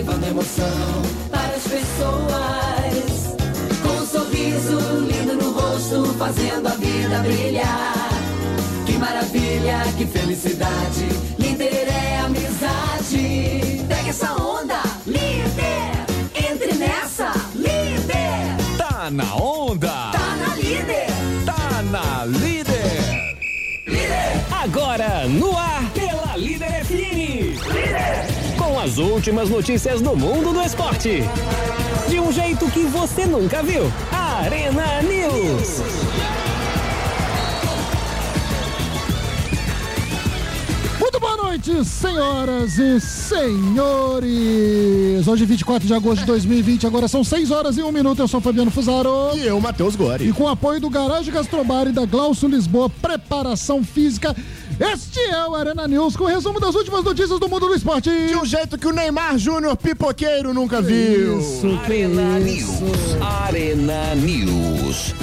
levando 0.00 0.24
emoção 0.24 1.02
para 1.30 1.54
as 1.54 1.62
pessoas. 1.62 3.36
Com 3.82 4.02
um 4.02 4.06
sorriso 4.06 4.78
lindo 5.06 5.34
no 5.34 5.52
rosto, 5.52 6.14
fazendo 6.14 6.68
a 6.68 6.70
vida 6.70 7.18
brilhar. 7.18 8.08
Que 8.86 8.96
maravilha, 8.96 9.80
que 9.98 10.06
felicidade. 10.06 11.06
Líder 11.38 11.88
é 11.88 12.20
amizade. 12.20 13.84
Pega 13.86 14.08
essa 14.08 14.32
onda, 14.42 14.80
líder. 15.06 16.50
Entre 16.50 16.74
nessa, 16.78 17.32
líder. 17.54 18.78
Tá 18.78 19.10
na 19.10 19.34
onda! 19.36 20.12
Tá 20.12 20.36
na 20.36 20.54
líder. 20.56 21.08
Tá 21.44 21.82
na 21.82 22.24
líder! 22.24 23.36
Líder. 23.86 24.46
Agora 24.62 25.28
no 25.28 25.58
ar 25.58 25.90
pela 25.92 26.36
Líder 26.38 26.84
FM. 26.86 28.29
Com 28.29 28.29
as 28.82 28.96
últimas 28.96 29.50
notícias 29.50 30.00
do 30.00 30.16
mundo 30.16 30.54
do 30.54 30.62
esporte. 30.62 31.22
De 32.08 32.18
um 32.18 32.32
jeito 32.32 32.66
que 32.70 32.84
você 32.86 33.26
nunca 33.26 33.62
viu. 33.62 33.82
Arena 34.10 35.02
News. 35.02 35.82
Muito 40.98 41.20
boa 41.20 41.36
noite, 41.36 41.84
senhoras 41.84 42.78
e 42.78 42.98
senhores. 43.00 44.28
Hoje, 45.28 45.44
24 45.44 45.86
de 45.86 45.92
agosto 45.92 46.20
de 46.20 46.26
2020, 46.26 46.86
agora 46.86 47.06
são 47.06 47.22
6 47.22 47.50
horas 47.50 47.76
e 47.76 47.82
1 47.82 47.92
minuto. 47.92 48.22
Eu 48.22 48.28
sou 48.28 48.40
Fabiano 48.40 48.70
Fusaro. 48.70 49.36
E 49.36 49.46
eu, 49.46 49.60
Matheus 49.60 49.92
E 49.94 49.98
Gori. 49.98 50.32
com 50.32 50.44
o 50.44 50.48
apoio 50.48 50.80
do 50.80 50.88
Garagem 50.88 51.34
Gastrobar 51.34 51.86
e 51.86 51.92
da 51.92 52.06
Glaucio 52.06 52.48
Lisboa, 52.48 52.88
preparação 52.88 53.84
física, 53.84 54.34
este 54.80 55.20
é 55.20 55.46
o 55.46 55.54
Arena 55.54 55.86
News 55.86 56.16
com 56.16 56.24
o 56.24 56.26
resumo 56.26 56.58
das 56.58 56.74
últimas 56.74 57.04
notícias 57.04 57.38
do 57.38 57.48
mundo 57.48 57.68
do 57.68 57.74
esporte. 57.74 58.08
De 58.08 58.34
um 58.34 58.46
jeito 58.46 58.78
que 58.78 58.86
o 58.86 58.92
Neymar 58.92 59.36
Júnior 59.38 59.76
pipoqueiro 59.76 60.54
nunca 60.54 60.80
viu. 60.80 61.38
Isso, 61.38 61.60
que 61.60 61.92
Arena 61.92 62.40
isso. 62.40 62.82
News. 62.82 63.22
Arena 63.22 64.14
News. 64.14 65.14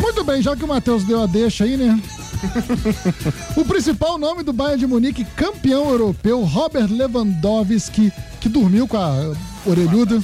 Muito 0.00 0.22
bem, 0.22 0.40
já 0.40 0.54
que 0.54 0.64
o 0.64 0.68
Matheus 0.68 1.02
deu 1.02 1.20
a 1.20 1.26
deixa 1.26 1.64
aí, 1.64 1.76
né? 1.76 2.00
o 3.56 3.64
principal 3.64 4.18
nome 4.18 4.44
do 4.44 4.52
Bayern 4.52 4.78
de 4.78 4.86
Munique, 4.86 5.24
campeão 5.36 5.90
europeu, 5.90 6.44
Robert 6.44 6.88
Lewandowski, 6.88 8.12
que 8.40 8.48
dormiu 8.48 8.86
com 8.86 8.98
a 8.98 9.34
orelhuda, 9.66 10.22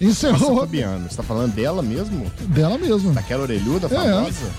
Nossa, 0.00 0.28
encerrou 0.28 0.60
Fabiano, 0.60 1.08
você 1.08 1.16
tá 1.16 1.22
falando 1.22 1.52
dela 1.54 1.82
mesmo? 1.82 2.30
dela 2.48 2.78
mesmo. 2.78 3.12
Daquela 3.12 3.42
orelhuda 3.42 3.86
É. 3.86 3.90
famosa? 3.90 4.50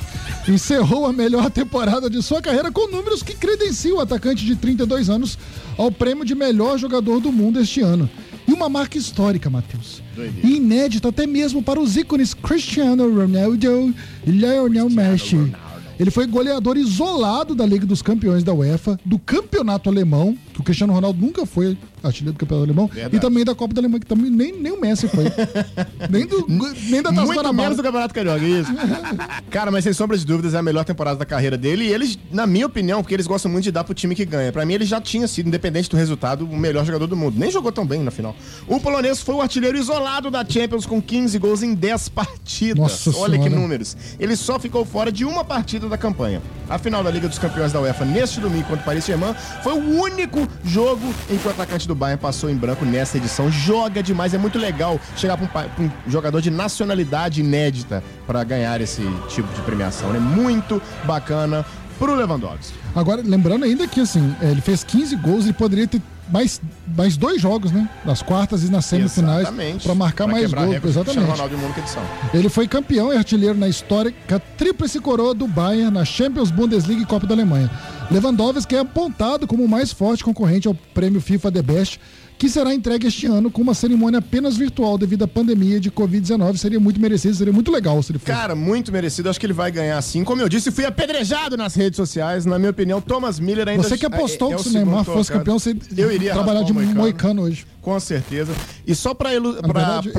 Encerrou 0.48 1.06
a 1.06 1.14
melhor 1.14 1.50
temporada 1.52 2.10
de 2.10 2.22
sua 2.22 2.42
carreira 2.42 2.72
com 2.72 2.90
números 2.92 3.22
que 3.24 3.34
credenciam 3.36 3.98
o 3.98 4.02
atacante 4.02 4.46
de 4.46 4.56
32 4.56 5.10
anos 5.10 5.38
ao 5.78 5.92
prêmio 5.92 6.26
de 6.26 6.36
melhor 6.36 6.78
jogador 6.78 7.20
do 7.20 7.32
mundo 7.32 7.60
este 7.60 7.82
ano. 7.82 8.10
E 8.48 8.52
uma 8.54 8.68
marca 8.68 8.98
histórica, 8.98 9.48
Matheus. 9.50 10.02
Doideira. 10.16 10.48
E 10.48 10.56
inédita 10.58 11.10
até 11.10 11.28
mesmo 11.28 11.62
para 11.62 11.80
os 11.80 11.96
ícones 11.96 12.34
Cristiano 12.34 13.04
Ronaldo 13.16 13.94
e 14.26 14.32
Lionel 14.32 14.90
Messi. 14.90 15.54
Ele 16.00 16.10
foi 16.10 16.26
goleador 16.26 16.76
isolado 16.78 17.54
da 17.54 17.66
Liga 17.66 17.86
dos 17.86 18.02
Campeões 18.02 18.44
da 18.44 18.54
UEFA, 18.54 18.98
do 19.06 19.20
Campeonato 19.20 19.90
Alemão, 19.90 20.36
o 20.60 20.64
Cristiano 20.64 20.94
Ronaldo 20.94 21.20
nunca 21.20 21.46
foi 21.46 21.78
artilheiro 22.04 22.34
do 22.34 22.40
Campeonato 22.40 22.66
Alemão, 22.66 22.88
Verdade. 22.88 23.16
e 23.16 23.20
também 23.20 23.44
da 23.44 23.54
Copa 23.56 23.74
da 23.74 23.82
Alemanha, 23.82 24.00
que 24.00 24.06
também 24.06 24.30
nem, 24.30 24.54
nem 24.54 24.72
o 24.72 24.80
Messi 24.80 25.08
foi. 25.08 25.26
nem, 26.10 26.26
do, 26.26 26.46
nem 26.48 27.02
da 27.02 27.10
Taça 27.10 27.26
Muito 27.26 27.38
Guanabara. 27.40 27.54
menos 27.54 27.78
do 27.78 27.84
Campeonato 27.84 28.14
Carioca, 28.14 28.46
isso. 28.46 28.72
Cara, 29.50 29.72
mas 29.72 29.84
sem 29.84 29.94
sombra 29.94 30.18
de 30.18 30.26
dúvidas 30.26 30.54
é 30.54 30.58
a 30.58 30.62
melhor 30.62 30.86
temporada 30.86 31.18
da 31.18 31.26
carreira 31.26 31.58
dele. 31.58 31.86
E 31.86 31.92
eles, 31.92 32.18
na 32.32 32.46
minha 32.48 32.66
opinião, 32.66 33.02
porque 33.02 33.14
eles 33.14 33.28
gostam 33.28 33.52
muito 33.52 33.64
de 33.66 33.72
dar 33.72 33.84
pro 33.84 33.94
time 33.94 34.16
que 34.16 34.26
ganha. 34.26 34.52
Pra 34.52 34.66
mim, 34.66 34.74
ele 34.74 34.86
já 34.86 35.02
tinha 35.02 35.28
sido, 35.28 35.48
independente 35.48 35.90
do 35.90 35.98
resultado, 35.98 36.46
o 36.46 36.58
melhor 36.58 36.86
jogador 36.86 37.08
do 37.08 37.16
mundo. 37.18 37.38
Nem 37.38 37.52
jogou 37.52 37.72
tão 37.72 37.86
bem 37.86 38.02
na 38.02 38.12
final. 38.12 38.36
O 38.68 38.80
polonês 38.80 39.22
foi 39.22 39.36
o 39.36 39.42
artilheiro 39.42 39.78
isolado 39.78 40.30
da 40.32 40.46
Champions 40.48 40.86
com 40.86 41.02
15 41.02 41.38
gols 41.40 41.64
em 41.64 41.74
10 41.74 42.10
partidas. 42.10 42.78
Nossa 42.78 43.18
Olha 43.18 43.38
que 43.38 43.44
Senhora. 43.44 43.62
números. 43.62 43.98
Ele 44.20 44.36
só 44.36 44.60
ficou 44.60 44.86
fora 44.86 45.12
de 45.12 45.26
uma 45.26 45.44
partida 45.44 45.90
da 45.90 45.98
campanha. 45.98 46.42
A 46.70 46.78
final 46.78 47.04
da 47.04 47.10
Liga 47.12 47.28
dos 47.28 47.40
Campeões 47.40 47.72
da 47.74 47.82
UEFA 47.82 48.06
neste 48.06 48.40
domingo 48.40 48.66
contra 48.66 48.82
o 48.82 48.86
Paris 48.86 49.04
Saint-Germain 49.04 49.36
foi 49.64 49.74
o 49.74 50.02
único 50.02 50.48
jogo 50.64 51.14
em 51.30 51.38
que 51.38 51.48
o 51.48 51.52
atacante 51.52 51.88
do 51.88 51.96
Bayern 51.96 52.22
passou 52.22 52.50
em 52.50 52.56
branco 52.56 52.86
nessa 52.86 53.18
edição. 53.18 53.52
Joga 53.52 54.02
demais, 54.04 54.34
é 54.34 54.38
muito 54.38 54.58
legal 54.58 55.00
chegar 55.16 55.38
pra 55.38 55.68
um, 55.80 55.86
um 55.86 55.92
jogador 56.08 56.42
de 56.42 56.50
nacionalidade 56.50 57.42
inédita 57.42 58.04
para 58.26 58.44
ganhar 58.44 58.80
esse 58.82 59.02
tipo 59.28 59.52
de 59.54 59.62
premiação. 59.62 60.14
É 60.16 60.20
muito 60.20 60.82
bacana 61.06 61.66
pro 61.98 62.16
Lewandowski. 62.16 62.74
Agora, 62.96 63.22
lembrando 63.24 63.66
ainda 63.66 63.88
que 63.88 64.00
assim, 64.00 64.36
é, 64.42 64.52
ele 64.52 64.62
fez 64.62 64.84
15 64.84 65.16
gols 65.18 65.46
e 65.46 65.54
poderia 65.54 65.88
ter 65.88 66.02
mais, 66.32 66.62
mais 66.96 67.18
dois 67.18 67.42
jogos, 67.42 67.72
né? 67.72 67.90
Nas 68.06 68.22
quartas 68.22 68.64
e 68.64 68.72
nas 68.72 68.86
semifinais. 68.86 69.48
Para 69.84 69.96
marcar 69.96 70.26
Pra 70.26 70.34
mais 70.34 70.52
gols. 70.52 70.86
Exatamente. 70.86 71.30
Ronaldo 71.30 71.56
única 71.56 71.80
edição. 71.80 72.04
Ele 72.34 72.50
foi 72.50 72.68
campeão 72.68 73.12
e 73.14 73.18
artilheiro 73.18 73.58
na 73.58 73.68
histórica 73.68 74.40
tríplice 74.58 75.00
coroa 75.00 75.34
do 75.34 75.48
Bayern 75.48 75.92
na 75.92 76.06
Champions, 76.06 76.52
Bundesliga 76.52 77.02
e 77.02 77.06
Copa 77.06 77.28
da 77.28 77.34
Alemanha. 77.34 77.70
Lewandowski 78.12 78.76
é 78.76 78.80
apontado 78.80 79.46
como 79.46 79.64
o 79.64 79.68
mais 79.70 79.92
forte 79.92 80.24
concorrente 80.24 80.68
ao 80.68 80.74
prêmio 80.74 81.22
FIFA 81.22 81.52
The 81.52 81.62
Best, 81.62 82.00
que 82.40 82.50
será 82.50 82.74
entregue 82.74 83.06
este 83.06 83.28
ano 83.28 83.52
com 83.52 83.62
uma 83.62 83.74
cerimônia 83.74 84.20
apenas 84.20 84.56
virtual 84.56 84.98
devido 84.98 85.24
à 85.24 85.28
pandemia 85.28 85.80
de 85.80 85.92
Covid-19. 85.92 86.58
Seria 86.58 86.80
muito 86.80 87.00
merecido, 87.00 87.36
seria 87.36 87.52
muito 87.54 87.70
legal 87.70 88.02
se 88.02 88.12
ele 88.14 88.18
fosse. 88.20 88.32
Cara, 88.32 88.56
muito 88.56 88.92
merecido. 88.92 89.30
Acho 89.30 89.40
que 89.40 89.46
ele 89.46 89.54
vai 89.54 89.70
ganhar 89.72 90.02
sim. 90.02 90.24
Como 90.24 90.42
eu 90.42 90.48
disse, 90.50 90.72
fui 90.72 90.86
apedrejado 90.86 91.56
nas 91.58 91.76
redes 91.76 91.98
sociais. 91.98 92.46
Na 92.46 92.58
minha 92.58 92.72
opinião, 92.72 93.00
Thomas 93.02 93.40
Miller 93.40 93.68
ainda 93.68 93.84
Você 93.84 93.98
que 93.98 94.06
apostou 94.06 94.54
é- 94.54 94.56
é 94.56 94.58
que 94.58 94.70
o 94.70 94.72
Neymar 94.72 95.04
fosse 95.04 95.32
campeão, 95.32 95.60
você 95.60 95.76
Eu 95.98 96.12
iria 96.12 96.34
trabalhar 96.34 96.64
de 96.64 96.72
Moicano. 96.74 96.96
moicano 96.96 97.42
hoje. 97.44 97.68
Com 97.82 98.00
certeza. 98.00 98.54
E 98.88 98.96
só 98.96 99.14
pra, 99.14 99.34
ilu 99.36 99.58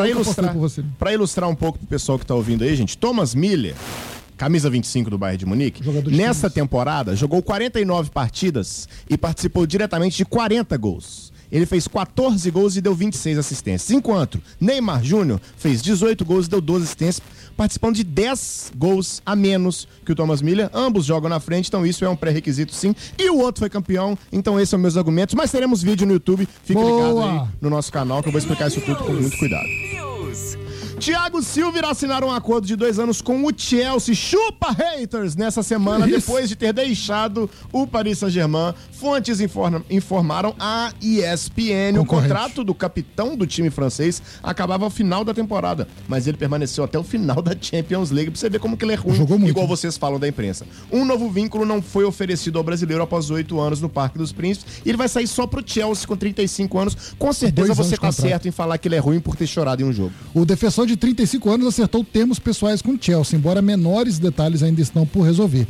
ilustrar, 0.08 0.54
pra 0.98 1.12
ilustrar 1.12 1.48
um 1.50 1.54
pouco 1.54 1.78
pro 1.78 1.88
pessoal 1.88 2.18
que 2.18 2.26
tá 2.26 2.34
ouvindo 2.34 2.62
aí, 2.64 2.76
gente, 2.76 2.96
Thomas 2.98 3.34
Miller, 3.34 3.74
camisa 4.40 4.70
25 4.70 5.10
do 5.10 5.18
Bayern 5.18 5.36
de 5.36 5.44
Munique, 5.44 5.84
Jogador 5.84 6.10
nessa 6.10 6.48
temporada 6.48 7.14
jogou 7.14 7.42
49 7.42 8.08
partidas 8.08 8.88
e 9.06 9.18
participou 9.18 9.66
diretamente 9.66 10.16
de 10.16 10.24
40 10.24 10.78
gols. 10.78 11.30
Ele 11.52 11.66
fez 11.66 11.86
14 11.86 12.50
gols 12.50 12.74
e 12.74 12.80
deu 12.80 12.94
26 12.94 13.36
assistências. 13.36 13.90
Enquanto 13.90 14.40
Neymar 14.58 15.04
Júnior 15.04 15.42
fez 15.58 15.82
18 15.82 16.24
gols 16.24 16.46
e 16.46 16.50
deu 16.50 16.60
12 16.62 16.84
assistências, 16.84 17.22
participando 17.54 17.96
de 17.96 18.04
10 18.04 18.72
gols 18.76 19.20
a 19.26 19.36
menos 19.36 19.86
que 20.06 20.12
o 20.12 20.14
Thomas 20.14 20.40
Miller. 20.40 20.70
Ambos 20.72 21.04
jogam 21.04 21.28
na 21.28 21.38
frente, 21.38 21.68
então 21.68 21.84
isso 21.84 22.02
é 22.02 22.08
um 22.08 22.16
pré-requisito 22.16 22.74
sim. 22.74 22.94
E 23.18 23.28
o 23.28 23.36
outro 23.36 23.58
foi 23.58 23.68
campeão, 23.68 24.16
então 24.32 24.58
esses 24.58 24.70
são 24.70 24.78
meus 24.78 24.96
argumentos. 24.96 25.34
Mas 25.34 25.50
teremos 25.50 25.82
vídeo 25.82 26.06
no 26.06 26.14
YouTube, 26.14 26.48
fique 26.64 26.80
ligado 26.80 27.12
Boa! 27.12 27.42
aí 27.42 27.48
no 27.60 27.68
nosso 27.68 27.92
canal 27.92 28.22
que 28.22 28.28
eu 28.28 28.32
vou 28.32 28.38
explicar 28.38 28.68
isso 28.68 28.80
tudo 28.80 29.04
com 29.04 29.12
muito 29.12 29.36
cuidado. 29.36 29.68
Thiago 31.00 31.42
Silva 31.42 31.78
irá 31.78 31.90
assinar 31.90 32.22
um 32.22 32.30
acordo 32.30 32.66
de 32.66 32.76
dois 32.76 32.98
anos 32.98 33.22
com 33.22 33.42
o 33.46 33.50
Chelsea. 33.56 34.14
Chupa 34.14 34.70
haters 34.70 35.34
nessa 35.34 35.62
semana, 35.62 36.06
depois 36.06 36.46
de 36.46 36.54
ter 36.54 36.74
deixado 36.74 37.48
o 37.72 37.86
Paris 37.86 38.18
Saint-Germain. 38.18 38.74
Fontes 38.92 39.40
informa- 39.40 39.82
informaram 39.88 40.54
a 40.60 40.92
ESPN. 41.00 41.98
O 41.98 42.04
contrato 42.04 42.62
do 42.62 42.74
capitão 42.74 43.34
do 43.34 43.46
time 43.46 43.70
francês 43.70 44.22
acabava 44.42 44.84
ao 44.84 44.90
final 44.90 45.24
da 45.24 45.32
temporada, 45.32 45.88
mas 46.06 46.26
ele 46.26 46.36
permaneceu 46.36 46.84
até 46.84 46.98
o 46.98 47.02
final 47.02 47.40
da 47.40 47.56
Champions 47.58 48.10
League. 48.10 48.30
Pra 48.30 48.38
você 48.38 48.50
ver 48.50 48.58
como 48.60 48.76
que 48.76 48.84
ele 48.84 48.92
é 48.92 48.96
ruim, 48.96 49.14
Jogou 49.16 49.38
muito, 49.38 49.52
igual 49.52 49.64
né? 49.66 49.70
vocês 49.70 49.96
falam 49.96 50.20
da 50.20 50.28
imprensa. 50.28 50.66
Um 50.92 51.06
novo 51.06 51.30
vínculo 51.30 51.64
não 51.64 51.80
foi 51.80 52.04
oferecido 52.04 52.58
ao 52.58 52.64
brasileiro 52.64 53.02
após 53.02 53.30
oito 53.30 53.58
anos 53.58 53.80
no 53.80 53.88
Parque 53.88 54.18
dos 54.18 54.32
Príncipes. 54.32 54.82
E 54.84 54.90
ele 54.90 54.98
vai 54.98 55.08
sair 55.08 55.26
só 55.26 55.46
pro 55.46 55.62
Chelsea 55.64 56.06
com 56.06 56.14
35 56.14 56.78
anos. 56.78 57.14
Com 57.18 57.32
certeza 57.32 57.72
você 57.72 57.96
tá 57.96 58.12
certo 58.12 58.46
em 58.46 58.50
falar 58.50 58.76
que 58.76 58.86
ele 58.86 58.96
é 58.96 58.98
ruim 58.98 59.18
por 59.18 59.34
ter 59.34 59.46
chorado 59.46 59.80
em 59.80 59.86
um 59.86 59.92
jogo. 59.94 60.12
O 60.34 60.44
defensor 60.44 60.89
de 60.90 60.96
35 60.96 61.50
anos 61.50 61.66
acertou 61.68 62.04
termos 62.04 62.38
pessoais 62.38 62.82
com 62.82 62.98
Chelsea, 63.00 63.38
embora 63.38 63.62
menores 63.62 64.18
detalhes 64.18 64.62
ainda 64.62 64.80
estão 64.80 65.06
por 65.06 65.22
resolver. 65.22 65.66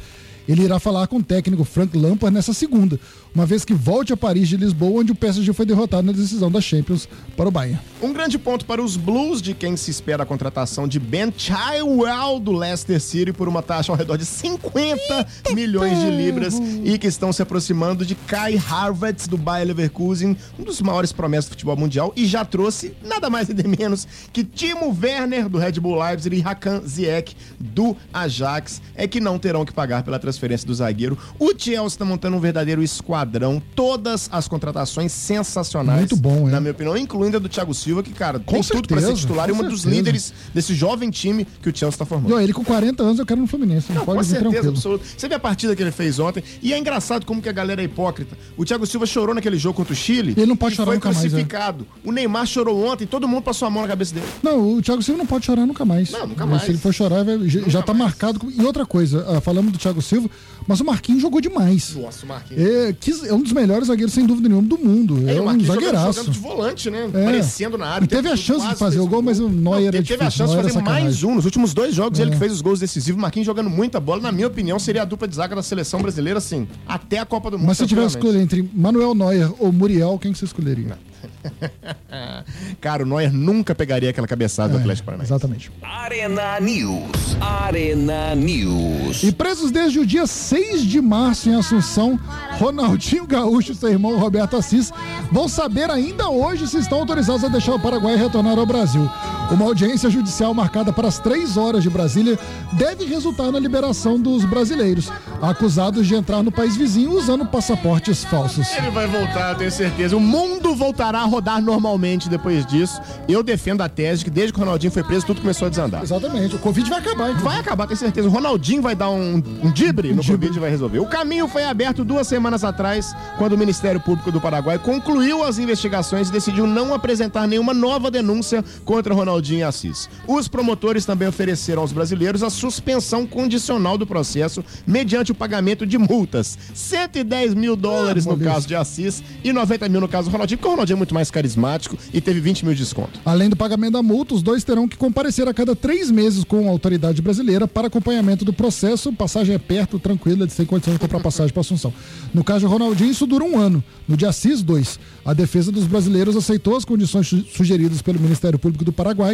Ele 0.50 0.64
irá 0.64 0.80
falar 0.80 1.06
com 1.06 1.18
o 1.18 1.22
técnico 1.22 1.62
Frank 1.62 1.96
Lampard 1.96 2.34
nessa 2.34 2.52
segunda, 2.52 2.98
uma 3.32 3.46
vez 3.46 3.64
que 3.64 3.72
volte 3.72 4.12
a 4.12 4.16
Paris 4.16 4.48
de 4.48 4.56
Lisboa, 4.56 5.00
onde 5.00 5.12
o 5.12 5.14
PSG 5.14 5.52
foi 5.52 5.64
derrotado 5.64 6.02
na 6.02 6.10
decisão 6.10 6.50
da 6.50 6.60
Champions 6.60 7.08
para 7.36 7.48
o 7.48 7.52
Bayern. 7.52 7.78
Um 8.02 8.12
grande 8.12 8.36
ponto 8.36 8.64
para 8.64 8.82
os 8.82 8.96
Blues, 8.96 9.40
de 9.40 9.54
quem 9.54 9.76
se 9.76 9.92
espera 9.92 10.24
a 10.24 10.26
contratação 10.26 10.88
de 10.88 10.98
Ben 10.98 11.32
Chilwell 11.36 12.40
do 12.40 12.50
Leicester 12.50 13.00
City 13.00 13.32
por 13.32 13.46
uma 13.46 13.62
taxa 13.62 13.92
ao 13.92 13.96
redor 13.96 14.16
de 14.16 14.24
50 14.24 15.28
milhões 15.54 16.00
de 16.00 16.10
libras 16.10 16.60
e 16.82 16.98
que 16.98 17.06
estão 17.06 17.32
se 17.32 17.40
aproximando 17.40 18.04
de 18.04 18.16
Kai 18.16 18.60
Havertz 18.68 19.28
do 19.28 19.38
Bayer 19.38 19.68
Leverkusen, 19.68 20.36
um 20.58 20.64
dos 20.64 20.80
maiores 20.80 21.12
promessas 21.12 21.44
do 21.44 21.50
futebol 21.50 21.76
mundial 21.76 22.12
e 22.16 22.26
já 22.26 22.44
trouxe 22.44 22.92
nada 23.04 23.30
mais 23.30 23.48
nada 23.48 23.68
menos 23.68 24.04
que 24.32 24.42
Timo 24.42 24.96
Werner 25.00 25.48
do 25.48 25.58
Red 25.58 25.72
Bull 25.72 25.96
Leipzig 25.96 26.36
e 26.36 26.42
Hakan 26.44 26.80
Ziyech 26.84 27.36
do 27.60 27.96
Ajax, 28.12 28.82
é 28.96 29.06
que 29.06 29.20
não 29.20 29.38
terão 29.38 29.64
que 29.64 29.72
pagar 29.72 30.02
pela 30.02 30.18
transferência 30.18 30.39
do 30.66 30.74
zagueiro. 30.74 31.16
O 31.38 31.52
Chelsea 31.56 31.86
está 31.86 32.04
montando 32.04 32.36
um 32.36 32.40
verdadeiro 32.40 32.82
esquadrão, 32.82 33.62
todas 33.74 34.28
as 34.32 34.48
contratações 34.48 35.12
sensacionais, 35.12 36.00
Muito 36.00 36.16
bom, 36.16 36.48
é. 36.48 36.52
na 36.52 36.60
minha 36.60 36.72
opinião, 36.72 36.96
incluindo 36.96 37.36
a 37.36 37.40
do 37.40 37.48
Thiago 37.48 37.74
Silva, 37.74 38.02
que, 38.02 38.12
cara, 38.12 38.38
tem 38.38 38.62
tudo 38.62 38.88
para 38.88 38.98
ser 39.00 39.06
certeza, 39.06 39.20
titular 39.26 39.48
e 39.48 39.52
com 39.52 39.58
uma 39.60 39.68
dos 39.68 39.82
certeza. 39.82 39.96
líderes 39.96 40.32
desse 40.54 40.74
jovem 40.74 41.10
time 41.10 41.46
que 41.62 41.68
o 41.68 41.76
Chelsea 41.76 41.88
está 41.90 42.04
formando. 42.06 42.34
Ó, 42.34 42.40
ele 42.40 42.52
com 42.52 42.64
40 42.64 43.02
anos 43.02 43.18
eu 43.18 43.26
quero 43.26 43.40
no 43.40 43.46
Fluminense. 43.46 43.86
Não, 43.92 43.96
Não, 44.00 44.04
pode 44.06 44.18
com 44.18 44.24
certeza 44.24 44.50
tranquilo. 44.50 44.74
absoluta. 44.74 45.04
Você 45.16 45.28
vê 45.28 45.34
a 45.34 45.38
partida 45.40 45.76
que 45.76 45.82
ele 45.82 45.90
fez 45.92 46.18
ontem, 46.18 46.42
e 46.62 46.72
é 46.72 46.78
engraçado 46.78 47.24
como 47.26 47.40
que 47.42 47.48
a 47.48 47.52
galera 47.52 47.80
é 47.80 47.84
hipócrita. 47.84 48.36
O 48.56 48.64
Thiago 48.64 48.86
Silva 48.86 49.06
chorou 49.06 49.34
naquele 49.34 49.58
jogo 49.58 49.76
contra 49.76 49.92
o 49.92 49.96
Chile. 49.96 50.34
Ele 50.36 50.46
não 50.46 50.56
pode 50.56 50.74
chorar 50.76 50.86
foi 50.86 50.94
nunca 50.96 51.08
mais, 51.12 51.18
é. 51.24 51.28
crucificado. 51.28 51.86
O 52.04 52.12
Neymar 52.12 52.46
chorou 52.46 52.84
ontem, 52.86 53.06
todo 53.06 53.26
mundo 53.28 53.42
passou 53.42 53.66
a 53.66 53.70
mão 53.70 53.82
na 53.82 53.88
cabeça 53.88 54.14
dele. 54.14 54.26
Não, 54.42 54.74
o 54.76 54.82
Thiago 54.82 55.02
Silva 55.02 55.18
não 55.18 55.26
pode 55.26 55.44
chorar 55.46 55.66
nunca 55.66 55.84
mais. 55.84 56.10
Não, 56.10 56.26
nunca 56.26 56.44
Mas 56.46 56.50
mais. 56.50 56.62
Se 56.64 56.70
ele 56.70 56.78
for 56.78 56.92
chorar, 56.94 57.24
vai- 57.24 57.48
já, 57.48 57.60
já 57.68 57.82
tá 57.82 57.92
marcado. 57.94 58.38
com- 58.40 58.50
E 58.50 58.64
outra 58.64 58.84
coisa, 58.86 59.24
ah, 59.28 59.40
falamos 59.40 59.72
do 59.72 59.78
Thiago 59.78 60.00
Silva, 60.02 60.19
mas 60.66 60.80
o 60.80 60.84
Marquinhos 60.84 61.22
jogou 61.22 61.40
demais. 61.40 61.94
Nossa, 61.96 62.24
o 62.24 62.28
Marquinhos. 62.28 62.62
É, 62.62 62.94
é 63.28 63.34
um 63.34 63.42
dos 63.42 63.52
melhores 63.52 63.88
zagueiros, 63.88 64.12
sem 64.14 64.26
dúvida 64.26 64.48
nenhuma, 64.48 64.66
do 64.68 64.78
mundo. 64.78 65.28
É, 65.28 65.36
É, 65.36 65.40
um 65.40 65.60
zagueiraço. 65.64 66.12
jogando 66.18 66.32
de 66.32 66.38
volante, 66.38 66.90
né? 66.90 67.08
É. 67.12 67.22
Aparecendo 67.22 67.76
na 67.78 67.86
área. 67.86 68.04
E 68.04 68.08
teve 68.08 68.28
a 68.28 68.36
chance 68.36 68.66
de 68.68 68.74
fazer 68.76 69.00
o 69.00 69.06
gol, 69.06 69.22
mas 69.22 69.38
o 69.40 69.48
Neuer 69.48 69.82
era 69.84 69.92
teve, 69.92 70.08
teve 70.08 70.22
a 70.22 70.26
difícil, 70.28 70.46
chance 70.46 70.50
de 70.50 70.56
Neuer 70.56 70.62
fazer 70.64 70.76
era 70.78 70.84
sacanagem. 70.84 71.04
mais 71.04 71.22
um. 71.24 71.34
Nos 71.34 71.44
últimos 71.44 71.74
dois 71.74 71.94
jogos, 71.94 72.18
É. 72.18 72.22
ele 72.22 72.32
que 72.32 72.36
fez 72.38 72.52
os 72.52 72.60
gols 72.60 72.80
decisivos. 72.80 73.18
O 73.18 73.22
Marquinhos 73.22 73.46
jogando 73.46 73.70
muita 73.70 73.98
bola. 74.00 74.20
Na 74.22 74.32
minha 74.32 74.46
opinião, 74.46 74.78
seria 74.78 75.02
a 75.02 75.04
dupla 75.04 75.26
de 75.28 75.34
zaga 75.36 75.56
da 75.56 75.62
seleção 75.62 76.00
brasileira, 76.02 76.38
assim, 76.38 76.66
até 76.86 77.18
a 77.18 77.24
Copa 77.26 77.50
do 77.50 77.58
Mundo. 77.58 77.66
Mas 77.68 77.78
se 77.78 77.86
tivesse 77.86 78.16
escolher 78.16 78.40
entre 78.40 78.68
Manuel 78.74 79.14
Neuer 79.14 79.50
ou 79.58 79.72
Muriel, 79.72 80.18
quem 80.20 80.32
que 80.32 80.38
você 80.38 80.44
escolheria? 80.44 80.98
Cara, 82.80 83.02
o 83.02 83.06
Neuer 83.06 83.32
nunca 83.32 83.74
pegaria 83.74 84.10
aquela 84.10 84.26
cabeçada 84.26 84.70
do 84.72 84.78
É, 84.78 84.80
Atlético 84.80 85.06
Paranaense. 85.06 85.32
exatamente. 85.32 85.70
Arena 85.82 86.58
News. 86.60 87.10
Arena 87.40 88.34
News. 88.34 89.22
E 89.22 89.32
presos 89.32 89.70
desde 89.70 89.98
o 89.98 90.06
dia 90.06 90.26
6 90.26 90.82
de 90.82 91.00
março 91.00 91.48
em 91.48 91.54
Assunção, 91.54 92.20
Ronaldinho 92.58 93.26
Gaúcho 93.26 93.72
e 93.72 93.74
seu 93.74 93.88
irmão 93.88 94.18
Roberto 94.18 94.56
Assis 94.56 94.92
vão 95.32 95.48
saber 95.48 95.90
ainda 95.90 96.28
hoje 96.28 96.68
se 96.68 96.78
estão 96.78 96.98
autorizados 96.98 97.42
a 97.42 97.48
deixar 97.48 97.74
o 97.74 97.80
Paraguai 97.80 98.14
e 98.14 98.18
retornar 98.18 98.58
ao 98.58 98.66
Brasil. 98.66 99.08
Uma 99.50 99.64
audiência 99.64 100.08
judicial 100.08 100.54
marcada 100.54 100.92
para 100.92 101.08
as 101.08 101.18
3 101.18 101.56
horas 101.56 101.82
de 101.82 101.90
Brasília 101.90 102.38
deve 102.72 103.04
resultar 103.04 103.50
na 103.50 103.58
liberação 103.58 104.16
dos 104.18 104.44
brasileiros, 104.44 105.10
acusados 105.42 106.06
de 106.06 106.14
entrar 106.14 106.40
no 106.40 106.52
país 106.52 106.76
vizinho 106.76 107.10
usando 107.10 107.44
passaportes 107.44 108.22
falsos. 108.24 108.72
Ele 108.76 108.90
vai 108.90 109.08
voltar, 109.08 109.56
tenho 109.56 109.70
certeza. 109.70 110.16
O 110.16 110.20
mundo 110.20 110.72
voltará 110.76 111.20
a 111.20 111.24
rodar 111.24 111.60
normalmente 111.60 112.28
depois 112.28 112.64
disso. 112.64 113.00
Eu 113.28 113.42
defendo 113.42 113.80
a 113.80 113.88
tese 113.88 114.20
de 114.20 114.26
que 114.26 114.30
desde 114.30 114.52
que 114.52 114.60
o 114.60 114.62
Ronaldinho 114.62 114.92
foi 114.92 115.02
preso, 115.02 115.26
tudo 115.26 115.40
começou 115.40 115.66
a 115.66 115.68
desandar. 115.68 116.04
Exatamente, 116.04 116.54
o 116.54 116.58
Covid 116.60 116.88
vai 116.88 117.00
acabar. 117.00 117.30
inclusive. 117.30 117.42
Vai 117.42 117.58
acabar, 117.58 117.86
tenho 117.88 117.98
certeza. 117.98 118.28
O 118.28 118.30
Ronaldinho 118.30 118.82
vai 118.82 118.94
dar 118.94 119.10
um, 119.10 119.42
um 119.64 119.72
dibre 119.72 120.14
no 120.14 120.22
dibre. 120.22 120.36
Covid 120.38 120.56
e 120.56 120.60
vai 120.60 120.70
resolver. 120.70 121.00
O 121.00 121.06
caminho 121.06 121.48
foi 121.48 121.64
aberto 121.64 122.04
duas 122.04 122.28
semanas 122.28 122.62
atrás, 122.62 123.16
quando 123.36 123.54
o 123.54 123.58
Ministério 123.58 124.00
Público 124.00 124.30
do 124.30 124.40
Paraguai 124.40 124.78
concluiu 124.78 125.42
as 125.42 125.58
investigações 125.58 126.28
e 126.28 126.32
decidiu 126.32 126.68
não 126.68 126.94
apresentar 126.94 127.48
nenhuma 127.48 127.74
nova 127.74 128.12
denúncia 128.12 128.64
contra 128.84 129.12
Ronaldinho 129.12 129.39
e 129.48 129.62
Assis. 129.62 130.08
Os 130.26 130.48
promotores 130.48 131.04
também 131.04 131.26
ofereceram 131.28 131.82
aos 131.82 131.92
brasileiros 131.92 132.42
a 132.42 132.50
suspensão 132.50 133.26
condicional 133.26 133.96
do 133.98 134.06
processo 134.06 134.64
mediante 134.86 135.32
o 135.32 135.34
pagamento 135.34 135.86
de 135.86 135.96
multas. 135.98 136.58
110 136.74 137.54
mil 137.54 137.76
dólares 137.76 138.24
no 138.26 138.32
moleza. 138.32 138.50
caso 138.50 138.68
de 138.68 138.74
Assis 138.74 139.22
e 139.42 139.52
90 139.52 139.88
mil 139.88 140.00
no 140.00 140.08
caso 140.08 140.28
do 140.28 140.32
Ronaldinho, 140.32 140.58
porque 140.58 140.68
o 140.68 140.72
Ronaldinho 140.72 140.96
é 140.96 140.98
muito 140.98 141.14
mais 141.14 141.30
carismático 141.30 141.96
e 142.12 142.20
teve 142.20 142.40
20 142.40 142.64
mil 142.64 142.74
de 142.74 142.80
desconto. 142.80 143.20
Além 143.24 143.48
do 143.48 143.56
pagamento 143.56 143.92
da 143.92 144.02
multa, 144.02 144.34
os 144.34 144.42
dois 144.42 144.64
terão 144.64 144.88
que 144.88 144.96
comparecer 144.96 145.46
a 145.48 145.54
cada 145.54 145.76
três 145.76 146.10
meses 146.10 146.44
com 146.44 146.66
a 146.66 146.70
autoridade 146.70 147.20
brasileira 147.22 147.68
para 147.68 147.86
acompanhamento 147.86 148.44
do 148.44 148.52
processo. 148.52 149.12
Passagem 149.12 149.54
é 149.54 149.58
perto, 149.58 149.98
tranquila, 149.98 150.48
sem 150.48 150.64
condição 150.66 150.92
de 150.94 150.98
comprar 151.00 151.20
passagem 151.20 151.52
para 151.52 151.60
Assunção. 151.60 151.92
No 152.32 152.42
caso 152.42 152.60
de 152.60 152.66
Ronaldinho, 152.72 153.10
isso 153.10 153.26
dura 153.26 153.44
um 153.44 153.58
ano. 153.58 153.84
No 154.08 154.16
dia 154.16 154.30
Assis, 154.30 154.62
dois. 154.62 154.98
A 155.24 155.34
defesa 155.34 155.70
dos 155.70 155.84
brasileiros 155.86 156.34
aceitou 156.36 156.74
as 156.76 156.84
condições 156.86 157.28
su- 157.28 157.44
sugeridas 157.54 158.00
pelo 158.00 158.18
Ministério 158.18 158.58
Público 158.58 158.82
do 158.84 158.92
Paraguai. 158.92 159.29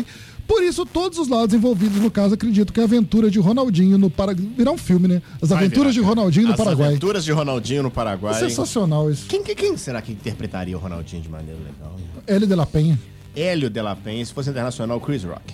Por 0.46 0.62
isso, 0.62 0.86
todos 0.86 1.18
os 1.18 1.28
lados 1.28 1.54
envolvidos 1.54 2.00
no 2.00 2.10
caso 2.10 2.34
acreditam 2.34 2.72
que 2.72 2.80
a 2.80 2.84
aventura 2.84 3.28
de 3.30 3.38
Ronaldinho 3.40 3.98
no 3.98 4.08
Paraguai. 4.08 4.48
Virá 4.56 4.70
um 4.70 4.78
filme, 4.78 5.08
né? 5.08 5.22
As 5.42 5.50
aventuras 5.50 5.92
de 5.92 6.00
Ronaldinho 6.00 6.46
no 6.46 6.52
As 6.52 6.56
Paraguai. 6.58 6.88
aventuras 6.90 7.24
de 7.24 7.32
Ronaldinho 7.32 7.82
no 7.82 7.90
Paraguai. 7.90 8.38
Sensacional 8.38 9.10
isso. 9.10 9.26
Quem, 9.26 9.42
quem, 9.42 9.56
quem 9.56 9.76
será 9.76 10.00
que 10.00 10.12
interpretaria 10.12 10.76
o 10.76 10.80
Ronaldinho 10.80 11.22
de 11.22 11.28
maneira 11.28 11.58
legal? 11.58 11.96
Hélio 12.26 12.46
de 12.46 12.54
la 12.54 12.64
Penha. 12.66 12.98
Hélio 13.34 13.68
de 13.68 13.82
la 13.82 13.96
Penha, 13.96 14.24
se 14.24 14.32
fosse 14.32 14.48
internacional, 14.50 15.00
Chris 15.00 15.24
Rock. 15.24 15.52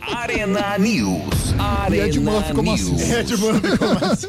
Arena 0.00 0.78
News. 0.78 1.54
Ed 1.88 2.00
Arena 2.00 2.30
Murphy 2.30 2.54
como 2.54 2.76
News. 2.76 3.02
assim? 3.02 3.12
É, 3.12 3.24
tipo, 3.24 3.46
como 3.78 4.12
assim? 4.12 4.28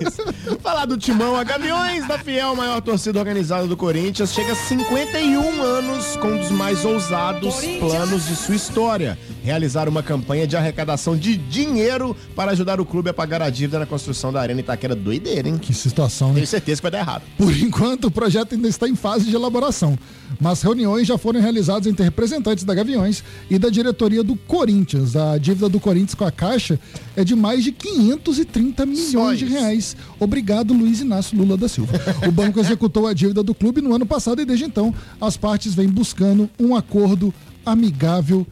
Falar 0.62 0.86
do 0.86 0.98
Timão, 0.98 1.36
a 1.36 1.44
Gaviões 1.44 2.08
da 2.08 2.18
Fiel, 2.18 2.56
maior 2.56 2.82
torcida 2.82 3.20
organizada 3.20 3.68
do 3.68 3.78
Corinthians, 3.78 4.34
chega 4.34 4.52
a 4.52 4.56
51 4.56 5.62
anos 5.62 6.16
com 6.18 6.28
um 6.28 6.38
dos 6.38 6.52
mais 6.52 6.84
ousados 6.84 7.56
planos 7.80 8.28
de 8.28 8.36
sua 8.36 8.56
história. 8.56 9.18
Realizar 9.44 9.90
uma 9.90 10.04
campanha 10.04 10.46
de 10.46 10.56
arrecadação 10.56 11.18
de 11.18 11.36
dinheiro 11.36 12.16
para 12.36 12.52
ajudar 12.52 12.80
o 12.80 12.86
clube 12.86 13.10
a 13.10 13.14
pagar 13.14 13.42
a 13.42 13.50
dívida 13.50 13.80
na 13.80 13.86
construção 13.86 14.32
da 14.32 14.40
Arena 14.40 14.60
Itaquera. 14.60 14.96
Doideira, 14.96 15.48
hein? 15.48 15.58
Que 15.58 15.74
situação, 15.74 16.30
né? 16.30 16.36
Tenho 16.36 16.48
certeza 16.48 16.80
que 16.80 16.84
vai 16.84 16.92
dar 16.92 17.00
errado. 17.00 17.24
Por 17.38 17.52
enquanto, 17.58 18.06
o 18.06 18.12
projeto 18.12 18.54
ainda 18.54 18.68
está 18.68 18.88
em 18.88 18.96
fase 18.96 19.26
de 19.26 19.36
elaboração, 19.36 19.98
mas 20.40 20.62
reuniões 20.62 21.08
já 21.08 21.18
foram 21.18 21.42
realizadas 21.42 21.88
entre 21.88 22.04
representantes 22.04 22.64
da 22.64 22.74
Gaviões 22.74 23.24
e 23.50 23.58
da 23.58 23.70
diretoria 23.70 24.24
do 24.24 24.36
Corinthians. 24.36 25.16
A 25.16 25.38
dívida 25.38 25.68
do 25.68 25.80
Corinthians 25.80 26.16
com 26.16 26.26
a 26.26 26.32
Caixa 26.32 26.80
é 27.16 27.24
de 27.24 27.36
mais 27.36 27.64
de 27.64 27.72
530 27.72 28.86
milhões 28.86 29.40
de 29.40 29.46
reais. 29.46 29.96
Obrigado, 30.20 30.74
Luiz 30.74 31.02
Inácio 31.02 31.38
Lula 31.38 31.58
da 31.58 31.68
Silva. 31.68 31.92
O 32.28 32.32
banco 32.32 32.60
executou 32.60 33.08
a 33.08 33.14
dívida 33.14 33.42
do 33.42 33.54
clube 33.54 33.82
no 33.82 33.94
ano 33.96 34.06
passado 34.06 34.42
e 34.42 34.46
desde 34.46 34.66
então 34.66 34.94
as 35.20 35.36
partes 35.36 35.74
vêm 35.74 35.88
buscando 35.88 36.50
um 36.60 36.76
acordo 36.76 37.34
amigável. 37.66 38.46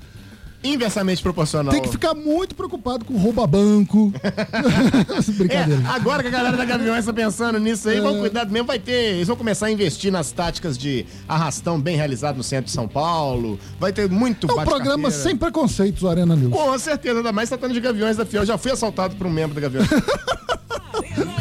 Inversamente 0.64 1.22
proporcional. 1.24 1.72
Tem 1.72 1.82
que 1.82 1.88
ficar 1.90 2.14
muito 2.14 2.54
preocupado 2.54 3.06
com 3.06 3.16
rouba-banco. 3.18 4.12
Brincadeira. 5.38 5.82
É, 5.82 5.88
agora 5.88 6.22
que 6.22 6.28
a 6.28 6.32
galera 6.32 6.58
da 6.58 6.66
Gaviões 6.66 7.06
tá 7.06 7.14
pensando 7.14 7.60
nisso 7.60 7.88
aí, 7.88 7.98
É. 7.98 8.02
vão 8.02 8.20
cuidado 8.20 8.52
mesmo, 8.52 8.68
vai 8.68 8.78
ter. 8.80 9.16
Eles 9.16 9.28
vão 9.28 9.38
começar 9.38 9.68
a 9.68 9.72
investir 9.72 10.12
nas 10.12 10.32
táticas 10.32 10.78
de 10.78 11.06
arrastão 11.28 11.80
bem 11.80 11.96
realizado 11.96 12.36
no 12.38 12.44
centro 12.44 12.66
de 12.66 12.72
São 12.72 12.88
Paulo. 12.88 13.58
Vai 13.80 13.94
ter 13.94 14.10
muito 14.10 14.50
É 14.50 14.54
um 14.54 14.64
programa 14.66 15.10
sem 15.12 15.36
preconceitos, 15.36 16.04
Arena 16.04 16.36
News. 16.36 16.52
Com 16.52 16.78
certeza, 16.78 17.18
ainda 17.20 17.32
mais 17.32 17.48
tratando 17.50 17.74
de 17.74 17.80
Gaviões 17.80 18.18
da 18.18 18.26
Fiel. 18.26 18.46
Já 18.46 18.58
fui 18.58 18.72
assaltado 18.72 19.16
por 19.16 19.26
um 19.28 19.32
membro 19.32 19.56
da 19.56 19.62
Gaviões. 19.62 19.88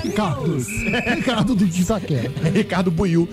Ricardo. 0.08 0.56
Ricardo 1.16 1.54
de 1.56 1.82
Itaquera. 1.82 2.32
Ricardo 2.52 2.90
Buiu. 2.90 3.28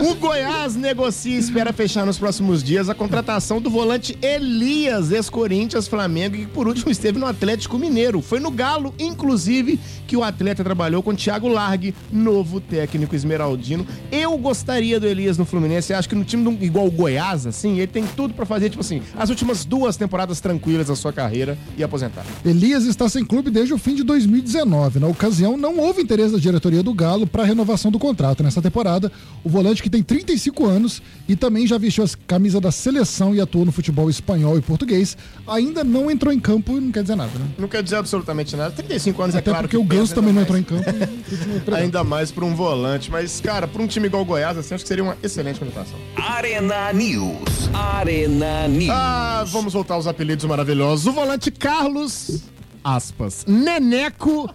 O 0.00 0.14
Goiás 0.14 0.74
negocia 0.76 1.34
e 1.36 1.38
espera 1.38 1.72
fechar 1.72 2.06
nos 2.06 2.18
próximos 2.18 2.62
dias 2.62 2.88
a 2.88 2.94
contratação 2.94 3.60
do 3.60 3.68
volante 3.68 4.16
Elias, 4.22 5.10
ex-Corinthians, 5.10 5.88
Flamengo, 5.88 6.36
que 6.36 6.46
por 6.46 6.68
último 6.68 6.90
esteve 6.90 7.18
no 7.18 7.26
Atlético 7.26 7.78
Mineiro. 7.78 8.22
Foi 8.22 8.38
no 8.40 8.50
Galo, 8.50 8.94
inclusive, 8.98 9.78
que 10.06 10.16
o 10.16 10.22
atleta 10.22 10.62
trabalhou 10.62 11.02
com 11.02 11.14
Thiago 11.14 11.48
Largue, 11.48 11.94
novo 12.10 12.60
técnico 12.60 13.14
esmeraldino. 13.16 13.86
Eu 14.10 14.36
gostaria 14.38 15.00
do 15.00 15.06
Elias 15.06 15.36
no 15.36 15.44
Fluminense. 15.44 15.92
Acho 15.92 16.08
que 16.08 16.14
no 16.14 16.24
time 16.24 16.44
do- 16.44 16.64
igual 16.64 16.86
o 16.86 16.90
Goiás, 16.90 17.46
assim, 17.46 17.78
ele 17.78 17.86
tem 17.88 18.04
tudo 18.16 18.32
pra 18.34 18.46
fazer, 18.46 18.70
tipo 18.70 18.80
assim, 18.80 19.02
as 19.16 19.28
últimas 19.28 19.64
duas 19.64 19.96
temporadas 19.96 20.40
tranquilas 20.40 20.86
da 20.86 20.96
sua 20.96 21.12
carreira 21.12 21.58
e 21.76 21.82
aposentar. 21.82 22.24
Elias 22.44 22.84
está 22.84 23.08
sem 23.08 23.24
clube 23.24 23.50
desde 23.50 23.74
o 23.74 23.78
fim 23.78 23.94
de 23.94 24.02
2019. 24.02 25.00
Na 25.00 25.06
ocasião, 25.08 25.56
não 25.56 25.78
houve 25.78 26.04
interesse 26.12 26.32
da 26.34 26.38
diretoria 26.38 26.82
do 26.82 26.92
Galo 26.92 27.26
para 27.26 27.42
a 27.42 27.46
renovação 27.46 27.90
do 27.90 27.98
contrato. 27.98 28.42
Nessa 28.42 28.60
temporada, 28.60 29.10
o 29.42 29.48
volante 29.48 29.82
que 29.82 29.88
tem 29.88 30.02
35 30.02 30.66
anos 30.66 31.02
e 31.26 31.34
também 31.34 31.66
já 31.66 31.78
vestiu 31.78 32.04
a 32.04 32.08
camisa 32.26 32.60
da 32.60 32.70
seleção 32.70 33.34
e 33.34 33.40
atuou 33.40 33.64
no 33.64 33.72
futebol 33.72 34.10
espanhol 34.10 34.58
e 34.58 34.60
português, 34.60 35.16
ainda 35.46 35.82
não 35.82 36.10
entrou 36.10 36.32
em 36.32 36.38
campo 36.38 36.76
e 36.76 36.80
não 36.80 36.92
quer 36.92 37.02
dizer 37.02 37.16
nada, 37.16 37.30
né? 37.38 37.46
Não 37.58 37.66
quer 37.68 37.82
dizer 37.82 37.96
absolutamente 37.96 38.54
nada. 38.56 38.70
35 38.72 39.22
anos 39.22 39.34
Até 39.36 39.50
é 39.50 39.52
claro 39.52 39.68
porque 39.68 39.76
que 39.78 39.82
o 39.82 39.86
Ganso 39.86 40.02
pesa, 40.02 40.14
também 40.16 40.32
não 40.34 40.42
ainda 40.42 40.58
entrou 40.58 40.80
mais- 40.80 40.94
em 40.96 40.98
campo. 41.00 41.12
e. 41.70 41.74
Ainda 41.82 42.04
mais 42.04 42.30
pra 42.30 42.44
um 42.44 42.54
volante. 42.54 43.10
Mas, 43.10 43.40
cara, 43.40 43.66
pra 43.66 43.82
um 43.82 43.86
time 43.86 44.06
igual 44.06 44.22
o 44.22 44.26
Goiás, 44.26 44.56
assim, 44.58 44.74
acho 44.74 44.84
que 44.84 44.88
seria 44.88 45.02
uma 45.02 45.16
excelente 45.22 45.58
contratação. 45.58 45.98
Arena 46.16 46.92
News. 46.92 47.70
Arena 47.72 48.68
News. 48.68 48.90
Ah, 48.90 49.44
vamos 49.48 49.72
voltar 49.72 49.94
aos 49.94 50.06
apelidos 50.06 50.44
maravilhosos. 50.44 51.06
O 51.06 51.12
volante 51.12 51.50
Carlos, 51.50 52.42
aspas, 52.84 53.44
Neneco, 53.46 54.48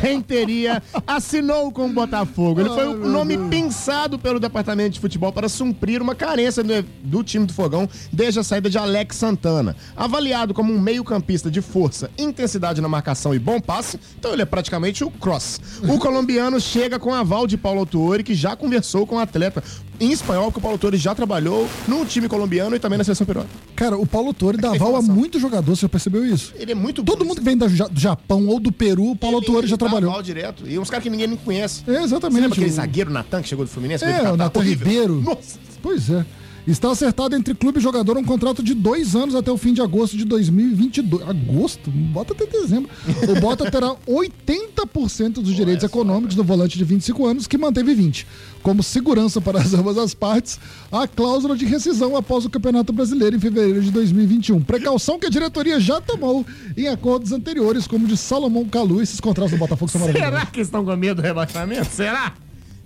Renteria 0.00 0.82
assinou 1.06 1.70
com 1.70 1.86
o 1.86 1.92
Botafogo. 1.92 2.60
Ele 2.60 2.68
foi 2.70 2.86
o 2.86 3.08
nome 3.08 3.38
pensado 3.48 4.18
pelo 4.18 4.40
departamento 4.40 4.90
de 4.90 5.00
futebol 5.00 5.32
para 5.32 5.48
suprir 5.48 6.02
uma 6.02 6.14
carência 6.14 6.62
do, 6.62 6.82
do 7.02 7.24
time 7.24 7.46
do 7.46 7.52
Fogão 7.52 7.88
desde 8.12 8.40
a 8.40 8.44
saída 8.44 8.68
de 8.68 8.78
Alex 8.78 9.16
Santana. 9.16 9.76
Avaliado 9.96 10.54
como 10.54 10.72
um 10.72 10.80
meio-campista 10.80 11.50
de 11.50 11.60
força, 11.60 12.10
intensidade 12.18 12.80
na 12.80 12.88
marcação 12.88 13.34
e 13.34 13.38
bom 13.38 13.60
passe, 13.60 13.98
então 14.18 14.32
ele 14.32 14.42
é 14.42 14.46
praticamente 14.46 15.04
o 15.04 15.10
cross. 15.10 15.60
O 15.82 15.98
colombiano 16.00 16.60
chega 16.60 16.98
com 16.98 17.12
aval 17.12 17.46
de 17.46 17.56
Paulo 17.56 17.80
Autuori, 17.80 18.22
que 18.22 18.34
já 18.34 18.56
conversou 18.56 19.06
com 19.06 19.16
o 19.16 19.18
atleta 19.18 19.62
em 20.00 20.12
espanhol, 20.12 20.44
porque 20.44 20.58
o 20.58 20.62
Paulo 20.62 20.74
Autuori 20.74 20.96
já 20.96 21.14
trabalhou 21.14 21.68
no 21.86 22.04
time 22.04 22.28
colombiano 22.28 22.76
e 22.76 22.78
também 22.78 22.98
na 22.98 23.04
seleção 23.04 23.26
peruana. 23.26 23.48
Cara, 23.74 23.96
o 23.96 24.06
Paulo 24.06 24.32
Torre 24.32 24.56
dá 24.56 24.70
aval 24.70 24.96
a 24.96 25.02
muito 25.02 25.40
jogador, 25.40 25.74
você 25.74 25.82
já 25.82 25.88
percebeu 25.88 26.24
isso? 26.24 26.52
Ele 26.56 26.72
é 26.72 26.74
muito 26.74 27.02
Todo 27.02 27.20
bom. 27.20 27.26
mundo 27.26 27.38
que 27.38 27.44
vem 27.44 27.56
da 27.56 27.66
do 27.66 28.00
Japão 28.00 28.46
ou 28.46 28.60
do 28.60 28.70
Peru, 28.70 29.10
o 29.10 29.16
Paulo 29.16 29.40
Torre 29.52 29.66
já 29.66 29.74
Ele 29.74 29.76
dá 29.78 29.86
trabalhou. 29.86 30.10
aval 30.10 30.22
direto. 30.22 30.68
E 30.68 30.78
uns 30.78 30.88
caras 30.90 31.02
que 31.02 31.10
ninguém 31.10 31.26
nem 31.26 31.36
conhece. 31.36 31.82
É, 31.86 32.02
exatamente. 32.02 32.34
Você 32.36 32.40
lembra 32.40 32.54
aquele 32.56 32.70
O- 32.70 32.74
zagueiro 32.74 33.10
Natan 33.10 33.42
que 33.42 33.48
chegou 33.48 33.64
do 33.64 33.70
Fluminense? 33.70 34.04
É, 34.04 34.30
o 34.30 34.36
Natan. 34.36 34.60
Ribeiro. 34.62 35.20
Nossa. 35.20 35.58
Pois 35.82 36.10
é. 36.10 36.24
Está 36.68 36.90
acertado 36.90 37.34
entre 37.34 37.54
clube 37.54 37.78
e 37.78 37.82
jogador 37.82 38.18
um 38.18 38.22
contrato 38.22 38.62
de 38.62 38.74
dois 38.74 39.16
anos 39.16 39.34
até 39.34 39.50
o 39.50 39.56
fim 39.56 39.72
de 39.72 39.80
agosto 39.80 40.18
de 40.18 40.24
2022. 40.26 41.26
Agosto? 41.26 41.90
Bota 41.90 42.34
até 42.34 42.44
dezembro. 42.44 42.90
O 43.26 43.40
Bota 43.40 43.70
terá 43.70 43.96
80% 44.06 45.40
dos 45.40 45.54
direitos 45.54 45.82
econômicos 45.82 46.36
do 46.36 46.44
volante 46.44 46.76
de 46.76 46.84
25 46.84 47.26
anos, 47.26 47.46
que 47.46 47.56
manteve 47.56 47.94
20. 47.94 48.26
Como 48.62 48.82
segurança 48.82 49.40
para 49.40 49.58
as 49.60 49.72
ambas 49.72 49.96
as 49.96 50.12
partes, 50.12 50.60
a 50.92 51.08
cláusula 51.08 51.56
de 51.56 51.64
rescisão 51.64 52.14
após 52.14 52.44
o 52.44 52.50
Campeonato 52.50 52.92
Brasileiro 52.92 53.36
em 53.36 53.40
fevereiro 53.40 53.80
de 53.80 53.90
2021. 53.90 54.60
Precaução 54.60 55.18
que 55.18 55.24
a 55.24 55.30
diretoria 55.30 55.80
já 55.80 56.02
tomou 56.02 56.44
em 56.76 56.86
acordos 56.88 57.32
anteriores, 57.32 57.86
como 57.86 58.04
o 58.04 58.08
de 58.08 58.16
Salomão 58.18 58.66
Calu. 58.66 59.00
Esses 59.00 59.20
contratos 59.20 59.52
do 59.52 59.58
Botafogo 59.58 59.90
são 59.90 60.02
maravilhosos. 60.02 60.34
Será 60.34 60.46
que 60.46 60.60
estão 60.60 60.84
com 60.84 60.94
medo 60.96 61.22
do 61.22 61.24
rebaixamento? 61.24 61.86
Será? 61.86 62.34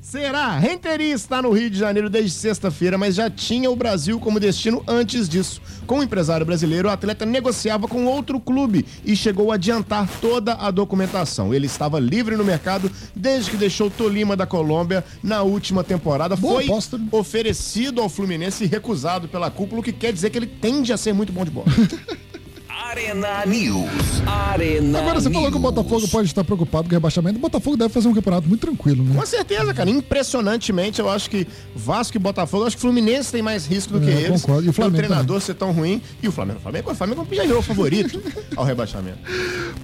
Será? 0.03 0.59
Renteria 0.59 1.15
está 1.15 1.41
no 1.41 1.53
Rio 1.53 1.71
de 1.71 1.79
Janeiro 1.79 2.11
desde 2.11 2.33
sexta-feira, 2.33 2.99
mas 2.99 3.15
já 3.15 3.31
tinha 3.31 3.71
o 3.71 3.77
Brasil 3.77 4.19
como 4.19 4.41
destino 4.41 4.83
antes 4.87 5.29
disso. 5.29 5.63
Com 5.87 6.01
o 6.01 6.03
empresário 6.03 6.45
brasileiro, 6.45 6.89
o 6.89 6.91
atleta 6.91 7.25
negociava 7.25 7.87
com 7.87 8.05
outro 8.05 8.41
clube 8.41 8.85
e 9.05 9.15
chegou 9.15 9.53
a 9.53 9.55
adiantar 9.55 10.09
toda 10.21 10.55
a 10.55 10.73
documentação. 10.73 11.55
Ele 11.55 11.67
estava 11.67 12.01
livre 12.01 12.37
no 12.37 12.45
mercado 12.45 12.91
desde 13.15 13.53
que 13.53 13.57
deixou 13.57 13.89
Tolima 13.89 14.37
da 14.37 14.45
Colômbia 14.45 15.05
na 15.23 15.43
última 15.43 15.85
temporada. 15.85 16.35
Boa 16.35 16.55
Foi 16.55 16.65
aposta, 16.65 16.99
né? 16.99 17.07
oferecido 17.13 18.01
ao 18.01 18.09
Fluminense 18.09 18.65
e 18.65 18.67
recusado 18.67 19.29
pela 19.29 19.53
cúpula, 19.53 19.81
o 19.81 19.85
que 19.85 19.93
quer 19.93 20.13
dizer 20.13 20.31
que 20.31 20.39
ele 20.39 20.49
tende 20.49 20.93
a 20.93 20.97
ser 20.97 21.13
muito 21.13 21.33
bom 21.33 21.45
de 21.45 21.51
bola. 21.53 21.67
Arena 22.93 23.47
News. 23.47 23.89
Arena 24.27 24.99
Agora 24.99 25.19
você 25.19 25.31
falou 25.31 25.51
que 25.51 25.57
o 25.57 25.61
News. 25.61 25.73
Botafogo 25.75 26.09
pode 26.09 26.29
estar 26.29 26.45
preocupado 26.45 26.85
com 26.85 26.91
o 26.91 26.93
rebaixamento. 26.93 27.39
O 27.39 27.41
Botafogo 27.41 27.75
deve 27.75 27.89
fazer 27.89 28.07
um 28.07 28.13
campeonato 28.13 28.47
muito 28.47 28.61
tranquilo, 28.61 29.03
né? 29.03 29.19
Com 29.19 29.25
certeza, 29.25 29.73
cara. 29.73 29.89
Impressionantemente, 29.89 31.01
eu 31.01 31.09
acho 31.09 31.31
que 31.31 31.47
Vasco 31.75 32.19
e 32.19 32.21
Botafogo, 32.21 32.65
eu 32.65 32.67
acho 32.67 32.77
que 32.77 32.81
o 32.81 32.83
Fluminense 32.83 33.33
tem 33.33 33.41
mais 33.41 33.65
risco 33.65 33.99
do 33.99 34.07
É, 34.07 34.13
que 34.13 34.19
eles. 34.25 34.43
concordo. 34.43 34.67
E 34.67 34.69
o 34.69 34.73
Flamengo 34.75 34.97
Pelo 34.97 35.07
treinador 35.09 35.41
ser 35.41 35.55
tão 35.55 35.73
ruim. 35.73 36.03
E 36.23 36.29
o 36.29 36.33
Flamengo, 36.33 36.59
o 36.59 36.63
Flamengo, 36.63 36.91
o 36.91 36.95
Flamengo 36.95 37.27
já 37.33 37.43
virou 37.45 37.63
favorito 37.63 38.23
ao 38.55 38.65
rebaixamento. 38.65 39.19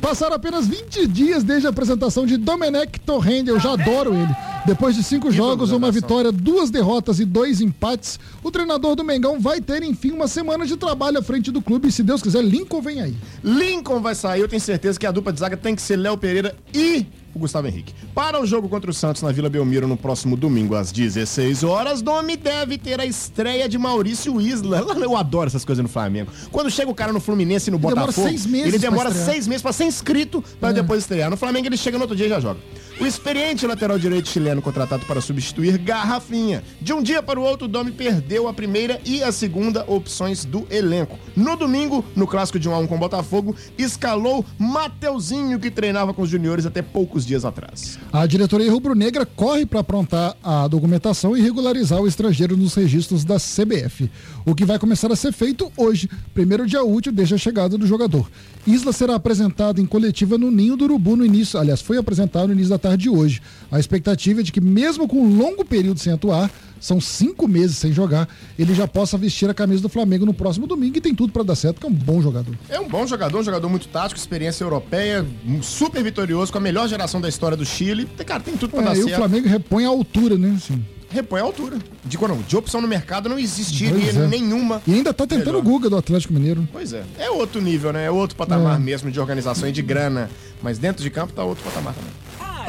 Passaram 0.02 0.36
apenas 0.36 0.66
20 0.66 1.06
dias 1.06 1.42
desde 1.42 1.66
a 1.66 1.70
apresentação 1.70 2.26
de 2.26 2.36
Domenech 2.36 3.00
Torrent, 3.06 3.46
eu 3.48 3.58
já 3.58 3.72
adoro 3.72 4.12
ele. 4.14 4.36
Depois 4.68 4.94
de 4.94 5.02
cinco 5.02 5.30
jogos, 5.32 5.72
uma 5.72 5.90
vitória, 5.90 6.30
duas 6.30 6.68
derrotas 6.68 7.18
e 7.20 7.24
dois 7.24 7.62
empates, 7.62 8.20
o 8.42 8.50
treinador 8.50 8.94
do 8.94 9.02
Mengão 9.02 9.40
vai 9.40 9.62
ter, 9.62 9.82
enfim, 9.82 10.10
uma 10.10 10.28
semana 10.28 10.66
de 10.66 10.76
trabalho 10.76 11.18
à 11.18 11.22
frente 11.22 11.50
do 11.50 11.62
clube 11.62 11.88
e, 11.88 11.92
se 11.92 12.02
Deus 12.02 12.20
quiser, 12.20 12.44
Lincoln 12.44 12.82
vem 12.82 13.00
aí. 13.00 13.16
Lincoln 13.42 14.02
vai 14.02 14.14
sair, 14.14 14.42
eu 14.42 14.48
tenho 14.48 14.60
certeza 14.60 15.00
que 15.00 15.06
a 15.06 15.10
dupla 15.10 15.32
de 15.32 15.40
zaga 15.40 15.56
tem 15.56 15.74
que 15.74 15.80
ser 15.80 15.96
Léo 15.96 16.18
Pereira 16.18 16.54
e 16.74 17.06
o 17.34 17.38
Gustavo 17.38 17.66
Henrique. 17.66 17.94
Para 18.14 18.38
o 18.42 18.44
jogo 18.44 18.68
contra 18.68 18.90
o 18.90 18.94
Santos 18.94 19.22
na 19.22 19.32
Vila 19.32 19.48
Belmiro 19.48 19.88
no 19.88 19.96
próximo 19.96 20.36
domingo 20.36 20.74
às 20.74 20.92
16 20.92 21.64
horas, 21.64 22.02
Domi 22.02 22.36
deve 22.36 22.76
ter 22.76 23.00
a 23.00 23.06
estreia 23.06 23.66
de 23.70 23.78
Maurício 23.78 24.38
Isla. 24.38 24.84
Eu 25.00 25.16
adoro 25.16 25.46
essas 25.46 25.64
coisas 25.64 25.82
no 25.82 25.88
Flamengo. 25.88 26.30
Quando 26.50 26.70
chega 26.70 26.90
o 26.90 26.94
cara 26.94 27.10
no 27.10 27.20
Fluminense 27.20 27.70
e 27.70 27.70
no 27.70 27.78
demora 27.78 28.00
Botafogo, 28.00 28.28
seis 28.28 28.44
meses 28.44 28.66
ele 28.68 28.78
demora 28.78 29.10
seis 29.14 29.46
meses 29.46 29.62
pra 29.62 29.72
ser 29.72 29.84
inscrito 29.84 30.44
pra 30.60 30.70
É. 30.70 30.72
depois 30.74 31.00
estrear. 31.00 31.30
No 31.30 31.38
Flamengo 31.38 31.68
ele 31.68 31.76
chega 31.78 31.96
no 31.96 32.04
outro 32.04 32.14
dia 32.16 32.26
e 32.26 32.28
já 32.28 32.38
joga. 32.40 32.60
O 33.00 33.06
experiente 33.06 33.64
lateral 33.64 33.96
direito 33.96 34.28
chileno 34.28 34.60
contratado 34.60 35.06
para 35.06 35.20
substituir 35.20 35.78
Garrafinha. 35.78 36.64
De 36.80 36.92
um 36.92 37.00
dia 37.00 37.22
para 37.22 37.38
o 37.38 37.44
outro, 37.44 37.66
o 37.66 37.68
Domi 37.68 37.92
perdeu 37.92 38.48
a 38.48 38.52
primeira 38.52 39.00
e 39.04 39.22
a 39.22 39.30
segunda 39.30 39.84
opções 39.86 40.44
do 40.44 40.66
elenco. 40.68 41.16
No 41.36 41.54
domingo, 41.54 42.04
no 42.16 42.26
clássico 42.26 42.58
de 42.58 42.68
1 42.68 42.74
a 42.74 42.78
1 42.80 42.86
com 42.88 42.96
o 42.96 42.98
Botafogo, 42.98 43.54
escalou 43.78 44.44
Mateuzinho, 44.58 45.60
que 45.60 45.70
treinava 45.70 46.12
com 46.12 46.22
os 46.22 46.28
juniores 46.28 46.66
até 46.66 46.82
poucos 46.82 47.24
dias 47.24 47.44
atrás. 47.44 48.00
A 48.12 48.26
diretoria 48.26 48.68
rubro-negra 48.72 49.24
corre 49.24 49.64
para 49.64 49.78
aprontar 49.78 50.36
a 50.42 50.66
documentação 50.66 51.36
e 51.36 51.40
regularizar 51.40 52.00
o 52.00 52.08
estrangeiro 52.08 52.56
nos 52.56 52.74
registros 52.74 53.24
da 53.24 53.36
CBF, 53.36 54.10
o 54.44 54.56
que 54.56 54.64
vai 54.64 54.76
começar 54.76 55.12
a 55.12 55.16
ser 55.16 55.32
feito 55.32 55.70
hoje, 55.76 56.10
primeiro 56.34 56.66
dia 56.66 56.82
útil 56.82 57.12
desde 57.12 57.36
a 57.36 57.38
chegada 57.38 57.78
do 57.78 57.86
jogador. 57.86 58.28
Isla 58.66 58.92
será 58.92 59.14
apresentado 59.14 59.80
em 59.80 59.86
coletiva 59.86 60.36
no 60.36 60.50
Ninho 60.50 60.76
do 60.76 60.84
Urubu 60.84 61.16
no 61.16 61.24
início, 61.24 61.60
aliás, 61.60 61.80
foi 61.80 61.96
apresentado 61.96 62.48
no 62.48 62.54
início 62.54 62.70
da 62.70 62.78
tarde 62.78 62.87
de 62.96 63.08
hoje. 63.08 63.40
A 63.70 63.78
expectativa 63.78 64.40
é 64.40 64.42
de 64.42 64.50
que, 64.52 64.60
mesmo 64.60 65.06
com 65.08 65.20
um 65.22 65.36
longo 65.36 65.64
período 65.64 65.98
sem 66.00 66.12
atuar, 66.12 66.50
são 66.80 67.00
cinco 67.00 67.48
meses 67.48 67.76
sem 67.76 67.92
jogar, 67.92 68.28
ele 68.58 68.72
já 68.74 68.86
possa 68.86 69.18
vestir 69.18 69.50
a 69.50 69.54
camisa 69.54 69.82
do 69.82 69.88
Flamengo 69.88 70.24
no 70.24 70.32
próximo 70.32 70.66
domingo 70.66 70.96
e 70.96 71.00
tem 71.00 71.14
tudo 71.14 71.32
para 71.32 71.42
dar 71.42 71.56
certo, 71.56 71.74
porque 71.80 71.86
é 71.86 71.90
um 71.90 71.92
bom 71.92 72.22
jogador. 72.22 72.54
É 72.68 72.78
um 72.78 72.88
bom 72.88 73.06
jogador, 73.06 73.38
um 73.40 73.42
jogador 73.42 73.68
muito 73.68 73.88
tático, 73.88 74.18
experiência 74.18 74.62
europeia, 74.64 75.26
super 75.60 76.02
vitorioso, 76.02 76.52
com 76.52 76.58
a 76.58 76.60
melhor 76.60 76.88
geração 76.88 77.20
da 77.20 77.28
história 77.28 77.56
do 77.56 77.64
Chile. 77.66 78.04
Tem- 78.04 78.24
Cara, 78.26 78.40
tem 78.42 78.56
tudo 78.56 78.70
pra 78.70 78.82
dar 78.82 78.94
É, 78.94 78.98
e 78.98 79.00
o 79.00 79.04
certo. 79.04 79.16
Flamengo 79.16 79.48
repõe 79.48 79.84
a 79.84 79.88
altura, 79.88 80.36
né? 80.38 80.54
Assim. 80.56 80.84
Repõe 81.10 81.40
a 81.40 81.44
altura. 81.44 81.78
De, 82.04 82.18
não, 82.20 82.36
de 82.42 82.54
opção 82.56 82.82
no 82.82 82.86
mercado 82.86 83.30
não 83.30 83.38
existiria 83.38 84.10
é. 84.10 84.26
nenhuma. 84.26 84.82
E 84.86 84.92
ainda 84.92 85.12
tá 85.14 85.26
tentando 85.26 85.46
Melhor. 85.46 85.60
o 85.60 85.62
Guga 85.62 85.88
do 85.90 85.96
Atlético 85.96 86.34
Mineiro. 86.34 86.68
Pois 86.70 86.92
é. 86.92 87.02
É 87.18 87.30
outro 87.30 87.62
nível, 87.62 87.92
né? 87.94 88.04
É 88.04 88.10
outro 88.10 88.36
patamar 88.36 88.76
É. 88.76 88.78
mesmo 88.78 89.10
de 89.10 89.18
organização 89.18 89.66
e 89.68 89.72
de 89.72 89.80
grana. 89.80 90.30
Mas 90.62 90.78
dentro 90.78 91.02
de 91.02 91.08
campo 91.08 91.32
tá 91.32 91.42
outro 91.42 91.64
patamar 91.64 91.94
também. 91.94 92.10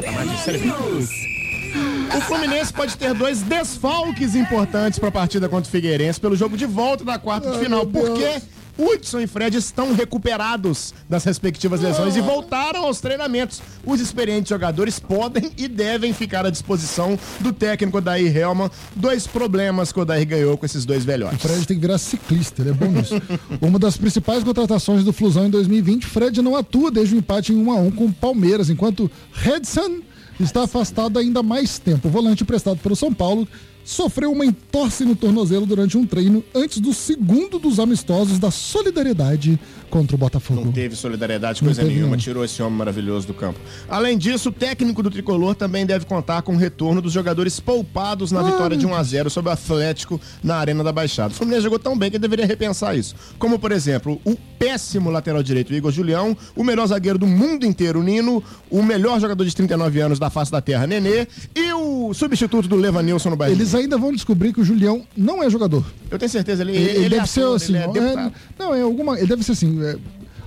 News. 0.01 1.10
O 2.18 2.22
Fluminense 2.22 2.74
pode 2.74 2.98
ter 2.98 3.13
dois 3.13 3.41
desfalques 3.41 4.36
importantes 4.36 4.98
para 4.98 5.10
a 5.10 5.12
partida 5.12 5.48
contra 5.48 5.68
o 5.68 5.72
Figueirense 5.72 6.20
pelo 6.20 6.36
jogo 6.36 6.58
de 6.58 6.65
volta 6.65 7.03
da 7.03 7.20
quarta 7.20 7.51
de 7.51 7.60
final. 7.60 7.86
meu 7.86 8.15
Deus. 8.15 8.44
Hudson 8.79 9.19
e 9.19 9.27
Fred 9.27 9.57
estão 9.57 9.93
recuperados 9.93 10.93
das 11.09 11.25
respectivas 11.25 11.81
lesões 11.81 12.15
e 12.15 12.21
voltaram 12.21 12.86
aos 12.86 13.01
treinamentos. 13.01 13.62
Os 13.86 14.00
experientes 14.00 14.50
jogadores 14.50 15.00
podem 15.00 15.51
e 15.57 15.67
devem 15.67 16.13
ficar 16.13 16.45
à 16.45 16.50
disposição 16.50 17.19
do 17.41 17.51
técnico 17.51 17.98
Odair 17.98 18.36
Helman. 18.36 18.71
Dois 18.95 19.27
problemas 19.27 19.91
que 19.91 20.00
o 20.00 20.03
Odair 20.03 20.25
ganhou 20.25 20.57
com 20.57 20.65
esses 20.65 20.86
dois 20.86 21.03
O 21.03 21.05
velhotes. 21.05 21.41
Fred 21.41 21.67
tem 21.67 21.75
que 21.75 21.81
virar 21.81 21.98
ciclista, 21.98 22.62
ele 22.62 22.69
é 22.69 22.74
bom 22.74 22.88
nisso. 22.88 23.21
Uma 23.59 23.77
das 23.77 23.98
principais 23.98 24.43
contratações 24.43 25.03
do 25.03 25.12
Flusão 25.12 25.45
em 25.45 25.50
2020, 25.50 26.05
Fred 26.05 26.41
não 26.41 26.55
atua 26.55 26.89
desde 26.89 27.15
o 27.15 27.17
empate 27.17 27.51
em 27.51 27.57
1 27.57 27.71
a 27.71 27.75
1 27.75 27.91
com 27.91 28.05
o 28.05 28.13
Palmeiras, 28.13 28.69
enquanto 28.69 29.12
Redson 29.33 30.00
está 30.39 30.63
afastado 30.63 31.19
ainda 31.19 31.43
mais 31.43 31.79
tempo. 31.79 32.07
O 32.07 32.12
volante 32.12 32.43
emprestado 32.43 32.77
pelo 32.77 32.95
São 32.95 33.13
Paulo 33.13 33.45
sofreu 33.89 34.31
uma 34.31 34.46
entorse 34.46 35.03
no 35.03 35.15
tornozelo 35.15 35.65
durante 35.65 35.98
um 35.98 36.05
treino 36.05 36.43
antes 36.53 36.77
do 36.79 36.93
segundo 36.93 37.58
dos 37.58 37.79
amistosos 37.79 38.38
da 38.38 38.51
solidariedade 38.51 39.60
contra 39.89 40.15
o 40.15 40.19
Botafogo. 40.19 40.65
Não 40.65 40.72
teve 40.72 40.96
solidariedade, 40.96 41.62
coisa 41.63 41.81
teve, 41.81 41.96
nenhuma, 41.96 42.12
não. 42.12 42.17
tirou 42.17 42.46
esse 42.46 42.62
homem 42.62 42.77
maravilhoso 42.77 43.25
do 43.25 43.34
campo. 43.34 43.60
Além 43.89 44.15
disso, 44.15 44.50
o 44.50 44.51
técnico 44.51 45.01
do 45.01 45.10
tricolor 45.10 45.55
também 45.55 45.88
deve 45.88 46.05
contar 46.05 46.43
com 46.43 46.53
o 46.53 46.58
retorno 46.58 47.01
dos 47.01 47.12
jogadores 47.12 47.60
poupados 47.60 48.31
na 48.31 48.41
Ah, 48.41 48.43
vitória 48.43 48.77
de 48.77 48.86
meu 48.86 48.93
1 48.96 49.00
a 49.00 49.03
0 49.03 49.29
sobre 49.31 49.50
o 49.50 49.53
Atlético 49.53 50.22
na 50.43 50.58
Arena 50.58 50.84
da 50.84 50.91
Baixada. 50.91 51.34
O 51.34 51.36
Fluminense 51.36 51.63
jogou 51.63 51.79
tão 51.79 51.98
bem 51.98 52.12
que 52.12 52.19
deveria 52.19 52.46
repensar 52.46 52.96
isso. 52.96 53.15
Como, 53.39 53.58
por 53.58 53.72
exemplo, 53.72 54.22
o 54.24 54.36
péssimo 54.60 55.10
lateral 55.10 55.41
direito, 55.41 55.74
Igor 55.74 55.91
Julião, 55.91 56.38
o 56.55 56.63
melhor 56.63 56.86
zagueiro 56.86 57.17
do 57.17 57.25
mundo 57.25 57.65
inteiro, 57.65 58.03
Nino, 58.03 58.43
o 58.69 58.84
melhor 58.84 59.19
jogador 59.19 59.43
de 59.43 59.55
39 59.55 60.00
anos 60.00 60.19
da 60.19 60.29
face 60.29 60.51
da 60.51 60.62
terra, 60.62 60.86
Nenê, 60.86 61.27
e 61.55 61.74
o 61.74 62.13
substituto 62.13 62.67
do 62.67 62.75
Levanilson 62.75 63.31
no 63.31 63.36
Bahia. 63.36 63.53
Eles 63.53 63.74
ainda 63.79 63.98
vão 63.98 64.12
descobrir 64.12 64.53
que 64.53 64.62
o 64.62 64.63
Julião 64.63 65.03
não 65.15 65.41
é 65.43 65.50
jogador. 65.50 65.86
Eu 66.09 66.17
tenho 66.17 66.29
certeza, 66.29 66.63
ele, 66.63 66.75
Ele, 66.75 66.89
ele, 66.89 67.09
deve 67.09 67.24
é 67.24 67.25
ser 67.25 67.41
ator, 67.41 67.55
assim, 67.55 67.75
ele 67.75 67.77
é 68.00 68.13
é- 68.13 68.31
não, 68.57 68.74
é 68.74 68.81
alguma. 68.81 69.17
Ele 69.17 69.27
deve 69.27 69.43
ser 69.43 69.53
assim. 69.53 69.81
é, 69.83 69.98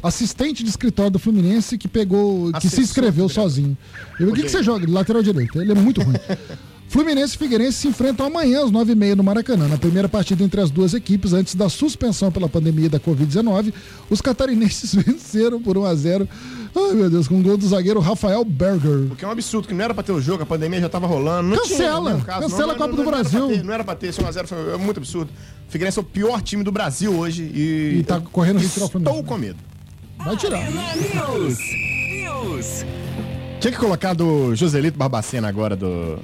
assistente 0.02 0.64
de 0.64 0.68
escritório 0.70 1.12
do 1.12 1.18
Fluminense 1.18 1.78
que 1.78 1.86
pegou. 1.86 2.52
que 2.52 2.60
se 2.62 2.66
Assessor 2.66 2.84
inscreveu 2.84 3.28
sozinho. 3.28 3.76
O 4.20 4.32
que, 4.32 4.42
que 4.42 4.48
você 4.48 4.62
joga? 4.62 4.90
Lateral 4.90 5.22
direito. 5.22 5.60
Ele 5.60 5.72
é 5.72 5.74
muito 5.74 6.02
ruim. 6.02 6.16
Fluminense 6.92 7.34
e 7.36 7.38
Figueirense 7.38 7.78
se 7.78 7.88
enfrentam 7.88 8.26
amanhã 8.26 8.62
às 8.62 8.70
9h30 8.70 9.14
no 9.14 9.24
Maracanã. 9.24 9.66
Na 9.66 9.78
primeira 9.78 10.10
partida 10.10 10.44
entre 10.44 10.60
as 10.60 10.70
duas 10.70 10.92
equipes, 10.92 11.32
antes 11.32 11.54
da 11.54 11.70
suspensão 11.70 12.30
pela 12.30 12.50
pandemia 12.50 12.90
da 12.90 13.00
Covid-19, 13.00 13.72
os 14.10 14.20
catarinenses 14.20 14.92
venceram 15.02 15.58
por 15.58 15.78
1 15.78 15.84
a 15.86 15.94
0 15.94 16.28
Ai, 16.76 16.92
meu 16.92 17.08
Deus, 17.08 17.26
com 17.28 17.36
um 17.36 17.42
gol 17.42 17.56
do 17.56 17.66
zagueiro 17.66 17.98
Rafael 17.98 18.44
Berger. 18.44 19.06
Porque 19.08 19.24
é 19.24 19.28
um 19.28 19.30
absurdo, 19.30 19.66
que 19.68 19.72
não 19.72 19.82
era 19.82 19.94
pra 19.94 20.02
ter 20.02 20.12
o 20.12 20.20
jogo, 20.20 20.42
a 20.42 20.46
pandemia 20.46 20.80
já 20.82 20.88
tava 20.90 21.06
rolando. 21.06 21.48
Não 21.48 21.56
Cancela, 21.56 22.10
tinha, 22.10 22.18
no 22.18 22.24
cancela 22.42 22.72
a 22.74 22.76
Copa 22.76 22.94
do 22.94 23.02
Era 23.02 23.10
Brasil. 23.10 23.46
pra 23.46 23.56
ter, 23.56 23.64
não 23.64 23.72
era 23.74 23.84
pra 23.84 23.94
ter, 23.94 24.06
esse 24.08 24.20
1x0 24.20 24.46
foi 24.46 24.74
é 24.74 24.76
muito 24.76 24.98
absurdo. 24.98 25.30
O 25.66 25.72
Figueirense 25.72 25.98
é 25.98 26.02
o 26.02 26.04
pior 26.04 26.42
time 26.42 26.62
do 26.62 26.70
Brasil 26.70 27.14
hoje 27.14 27.42
e. 27.54 28.00
E 28.00 28.04
tá 28.04 28.16
eu 28.16 28.22
correndo 28.22 28.58
risco 28.58 28.80
o. 28.82 28.98
Estou 28.98 29.24
com 29.24 29.38
medo. 29.38 29.58
Vai 30.18 30.36
tirar. 30.36 30.60
News. 30.70 31.58
News. 32.10 32.84
Tinha 33.60 33.72
que 33.72 33.78
colocar 33.78 34.12
do 34.12 34.54
Joselito 34.54 34.98
Barbacena 34.98 35.48
agora, 35.48 35.74
do. 35.74 36.18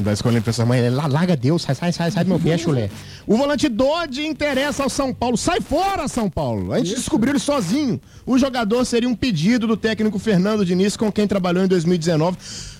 Da 0.00 0.12
escolha 0.12 0.40
professor 0.40 0.66
mãe, 0.66 0.80
ele, 0.80 0.94
larga 0.94 1.36
Deus, 1.36 1.62
sai, 1.62 1.74
sai, 1.74 1.92
sai, 1.92 2.10
sai 2.10 2.24
do 2.24 2.28
meu 2.28 2.38
pé, 2.38 2.56
chulé. 2.56 2.90
O 3.26 3.36
volante 3.36 3.68
Dodge 3.68 4.26
interessa 4.26 4.82
ao 4.82 4.90
São 4.90 5.12
Paulo. 5.12 5.36
Sai 5.36 5.60
fora, 5.60 6.08
São 6.08 6.28
Paulo. 6.28 6.72
A 6.72 6.78
gente 6.78 6.94
descobriu 6.94 7.32
ele 7.32 7.38
sozinho. 7.38 8.00
O 8.26 8.38
jogador 8.38 8.84
seria 8.84 9.08
um 9.08 9.14
pedido 9.14 9.66
do 9.66 9.76
técnico 9.76 10.18
Fernando 10.18 10.64
Diniz, 10.64 10.96
com 10.96 11.10
quem 11.10 11.26
trabalhou 11.26 11.64
em 11.64 11.68
2019. 11.68 12.36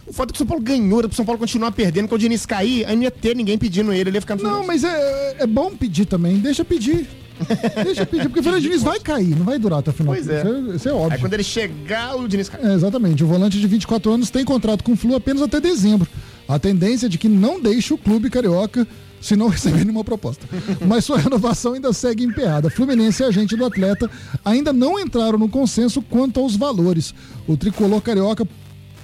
O 0.06 0.12
fato 0.12 0.30
é 0.30 0.32
que 0.32 0.36
o 0.36 0.38
São 0.38 0.46
Paulo 0.46 0.62
ganhou, 0.62 1.06
o 1.06 1.12
São 1.12 1.24
Paulo 1.24 1.38
continuar 1.38 1.70
perdendo, 1.72 2.08
quando 2.08 2.18
o 2.20 2.22
Diniz 2.22 2.44
cair, 2.44 2.84
aí 2.86 2.96
não 2.96 3.04
ia 3.04 3.10
ter 3.10 3.36
ninguém 3.36 3.56
pedindo 3.56 3.92
ele, 3.92 4.10
ele 4.10 4.16
ia 4.16 4.20
ficar 4.20 4.36
no 4.36 4.42
Não, 4.42 4.66
mas 4.66 4.82
é, 4.82 5.36
é 5.38 5.46
bom 5.46 5.70
pedir 5.70 6.04
também. 6.04 6.38
Deixa 6.38 6.64
pedir. 6.64 7.06
Deixa 7.84 8.04
pedir, 8.04 8.24
porque 8.24 8.40
o 8.40 8.42
Fernando 8.42 8.62
Diniz 8.62 8.82
vai 8.82 9.00
cair, 9.00 9.36
não 9.36 9.44
vai 9.44 9.58
durar 9.58 9.78
até 9.78 9.90
o 9.90 9.92
final. 9.92 10.14
Pois 10.14 10.28
é. 10.28 10.40
Isso 10.40 10.48
é, 10.48 10.76
isso 10.76 10.88
é 10.88 10.92
óbvio. 10.92 11.12
Aí 11.12 11.18
quando 11.18 11.34
ele 11.34 11.42
chegar, 11.42 12.16
o 12.16 12.28
Diniz 12.28 12.48
cai. 12.48 12.60
É, 12.62 12.74
exatamente. 12.74 13.22
O 13.24 13.26
volante 13.26 13.58
de 13.58 13.66
24 13.66 14.12
anos 14.12 14.30
tem 14.30 14.44
contrato 14.44 14.84
com 14.84 14.92
o 14.92 14.96
Flu 14.96 15.14
apenas 15.14 15.42
até 15.42 15.60
dezembro. 15.60 16.08
A 16.50 16.58
tendência 16.58 17.06
é 17.06 17.08
de 17.08 17.16
que 17.18 17.28
não 17.28 17.60
deixe 17.60 17.94
o 17.94 17.98
clube 17.98 18.28
carioca 18.28 18.86
se 19.20 19.36
não 19.36 19.48
receber 19.50 19.84
nenhuma 19.84 20.02
proposta. 20.04 20.46
Mas 20.86 21.04
sua 21.04 21.18
renovação 21.18 21.74
ainda 21.74 21.92
segue 21.92 22.24
emperrada. 22.24 22.68
Fluminense 22.70 23.22
e 23.22 23.26
agente 23.26 23.54
do 23.56 23.64
atleta 23.64 24.10
ainda 24.44 24.72
não 24.72 24.98
entraram 24.98 25.38
no 25.38 25.48
consenso 25.48 26.00
quanto 26.02 26.40
aos 26.40 26.56
valores. 26.56 27.14
O 27.46 27.56
tricolor 27.56 28.00
carioca, 28.00 28.48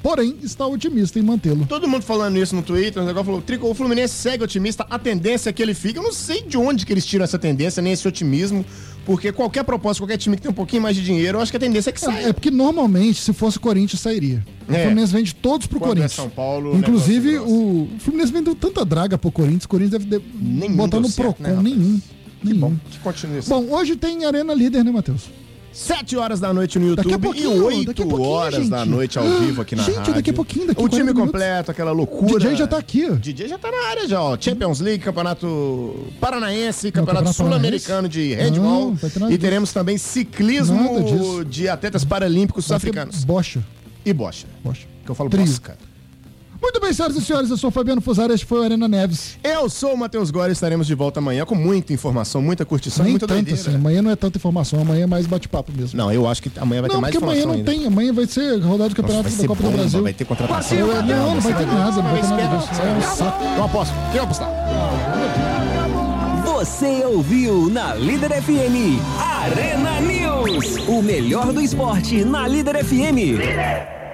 porém, 0.02 0.36
está 0.42 0.66
otimista 0.66 1.18
em 1.18 1.22
mantê-lo. 1.22 1.66
Todo 1.68 1.86
mundo 1.86 2.02
falando 2.02 2.36
isso 2.38 2.56
no 2.56 2.62
Twitter, 2.62 3.02
o 3.02 3.06
negócio 3.06 3.26
falou, 3.26 3.42
"Trico- 3.42 3.68
o 3.70 3.74
Fluminense 3.74 4.14
segue 4.14 4.42
otimista, 4.42 4.86
a 4.88 4.98
tendência 4.98 5.50
é 5.50 5.52
que 5.52 5.62
ele 5.62 5.74
fica. 5.74 5.98
Eu 5.98 6.02
não 6.02 6.12
sei 6.12 6.42
de 6.42 6.56
onde 6.56 6.84
que 6.86 6.92
eles 6.92 7.04
tiram 7.06 7.24
essa 7.24 7.38
tendência, 7.38 7.82
nem 7.82 7.92
esse 7.92 8.08
otimismo, 8.08 8.64
porque 9.04 9.30
qualquer 9.32 9.62
proposta, 9.64 10.02
qualquer 10.02 10.16
time 10.16 10.34
que 10.36 10.42
tem 10.42 10.50
um 10.50 10.54
pouquinho 10.54 10.82
mais 10.82 10.96
de 10.96 11.04
dinheiro, 11.04 11.38
eu 11.38 11.42
acho 11.42 11.52
que 11.52 11.56
a 11.56 11.60
tendência 11.60 11.90
é 11.90 11.92
que 11.92 11.98
É, 12.04 12.08
saia. 12.08 12.28
é 12.28 12.32
porque 12.32 12.50
normalmente, 12.50 13.20
se 13.20 13.32
fosse 13.32 13.58
Corinthians, 13.58 14.00
sairia. 14.00 14.44
O 14.68 14.72
É. 14.72 14.82
Fluminense 14.82 15.12
vende 15.12 15.34
todos 15.34 15.66
pro 15.66 15.78
Quando 15.78 15.90
é 15.90 15.94
Corinthians. 16.00 16.12
São 16.12 16.28
Paulo, 16.28 16.72
o 16.74 16.76
Inclusive, 16.78 17.32
negócio 17.32 17.54
o, 17.54 17.82
o 17.84 17.98
Fluminense 18.00 18.32
vendeu 18.32 18.54
tanta 18.54 18.84
draga 18.84 19.16
pro 19.16 19.30
Corinthians, 19.30 19.64
o 19.64 19.68
Corinthians 19.68 20.02
deve 20.04 20.18
de- 20.18 20.24
Nenhum 20.40 20.76
botar 20.76 20.98
no 21.00 21.08
certo, 21.08 21.34
Procon. 21.36 21.42
né, 21.42 21.60
nenhum. 21.62 22.00
Que 22.40 22.46
nenhum. 22.48 22.60
bom, 22.60 22.74
que 22.90 22.98
continue 22.98 23.38
assim. 23.38 23.48
Bom, 23.48 23.64
hoje 23.70 23.96
tem 23.96 24.24
Arena 24.24 24.52
Líder, 24.54 24.82
né, 24.84 24.90
Matheus? 24.90 25.22
7 25.72 26.16
horas 26.16 26.40
da 26.40 26.54
noite 26.54 26.78
no 26.78 26.96
Daqui 26.96 27.10
a 27.10 27.12
YouTube 27.12 27.36
e 27.36 27.42
pouquinho, 27.42 27.64
8 27.66 27.86
daqui 27.88 28.02
a 28.02 28.06
pouquinho, 28.06 28.28
horas 28.30 28.54
gente. 28.60 28.70
da 28.70 28.84
noite 28.86 29.18
ao 29.18 29.28
vivo 29.40 29.60
aqui 29.60 29.76
na 29.76 29.82
Gente, 29.82 29.96
rádio. 29.96 30.14
daqui 30.14 30.30
a 30.30 30.32
pouquinho, 30.32 30.66
daqui 30.68 30.80
O 30.82 30.88
time 30.88 31.02
40 31.02 31.12
minutos. 31.12 31.32
completo, 31.32 31.70
aquela 31.70 31.92
O 31.92 31.94
loucura. 31.94 32.38
DJ 32.38 32.56
já 32.56 32.66
tá 32.66 32.78
aqui, 32.78 33.06
ó. 33.10 33.12
O 33.12 33.16
DJ 33.18 33.46
já 33.48 33.58
tá 33.58 33.70
na 33.70 33.88
área 33.90 34.08
já, 34.08 34.22
ó. 34.22 34.38
Champions 34.40 34.80
League, 34.80 35.04
Campeonato 35.04 36.06
Paranaense, 36.18 36.90
Campeonato 36.90 37.26
Campeonato 37.26 37.36
Sul-Americano 37.36 38.08
de 38.08 38.32
Handball. 38.34 38.96
Não, 39.20 39.30
E 39.30 39.36
teremos 39.36 39.70
também 39.70 39.98
ciclismo 39.98 41.44
de 41.44 41.68
atletas 41.68 42.04
paralímpicos 42.06 42.64
Vai 42.66 42.68
sul-africanos. 42.80 43.22
Bocha. 43.24 43.62
E 44.06 44.12
bocha. 44.12 44.46
Bocha. 44.64 44.86
Que 45.04 45.10
eu 45.10 45.14
falo 45.14 45.28
Trio. 45.28 45.60
cara. 45.60 45.78
Muito 46.62 46.80
bem, 46.80 46.90
senhoras 46.92 47.14
e 47.16 47.20
senhores, 47.20 47.50
eu 47.50 47.56
sou 47.58 47.68
o 47.68 47.70
Fabiano 47.70 48.00
Fusaro, 48.00 48.32
este 48.32 48.46
foi 48.46 48.60
o 48.60 48.62
Arena 48.62 48.88
Neves. 48.88 49.36
Eu 49.44 49.68
sou 49.68 49.92
o 49.92 49.96
Matheus 49.98 50.30
Gore, 50.30 50.50
estaremos 50.52 50.86
de 50.86 50.94
volta 50.94 51.20
amanhã 51.20 51.44
com 51.44 51.54
muita 51.54 51.92
informação, 51.92 52.40
muita 52.40 52.64
curtição 52.64 53.04
Nem 53.04 53.12
muita 53.12 53.26
tanto 53.26 53.36
doideira. 53.44 53.60
assim, 53.60 53.74
amanhã 53.76 54.00
não 54.00 54.10
é 54.10 54.16
tanta 54.16 54.38
informação, 54.38 54.80
amanhã 54.80 55.04
é 55.04 55.06
mais 55.06 55.26
bate-papo 55.26 55.70
mesmo. 55.70 55.96
Não, 55.98 56.10
eu 56.10 56.26
acho 56.26 56.42
que 56.42 56.50
amanhã 56.58 56.80
vai 56.80 56.88
Não, 56.88 56.96
ter 56.96 57.00
mais 57.02 57.14
porque 57.14 57.24
amanhã 57.26 57.44
não 57.46 57.52
ainda. 57.54 57.70
tem, 57.70 57.86
amanhã 57.86 58.12
vai 58.12 58.26
ser 58.26 58.52
rodada 58.58 58.60
do 58.62 58.78
Nossa, 58.78 58.94
campeonato 58.94 59.22
vai 59.24 59.32
da 59.32 59.36
ser 59.38 59.46
Copa 59.46 59.62
bomba, 59.62 59.76
do 59.76 59.80
Brasil. 59.80 60.02
vai 60.02 60.12
ter 60.14 60.24
contratação. 60.24 60.78
Não, 60.78 61.34
não 61.34 61.40
vai 61.42 61.54
ter 61.54 61.66
nada, 61.66 61.96
não 62.02 62.10
vai 62.10 62.20
ter 62.22 62.26
nada 62.28 62.56
disso. 62.56 62.80
É 62.82 62.92
um 62.96 63.02
saco. 63.16 63.62
Aposto. 63.62 63.92
Quem 63.94 64.12
vai 64.12 64.20
apostar? 64.20 65.15
Você 66.66 67.06
ouviu 67.06 67.70
na 67.70 67.94
Líder 67.94 68.42
FM 68.42 69.00
Arena 69.20 70.00
News. 70.00 70.76
O 70.88 71.00
melhor 71.00 71.52
do 71.52 71.60
esporte 71.60 72.24
na 72.24 72.48
Líder 72.48 72.84
FM. 72.84 74.05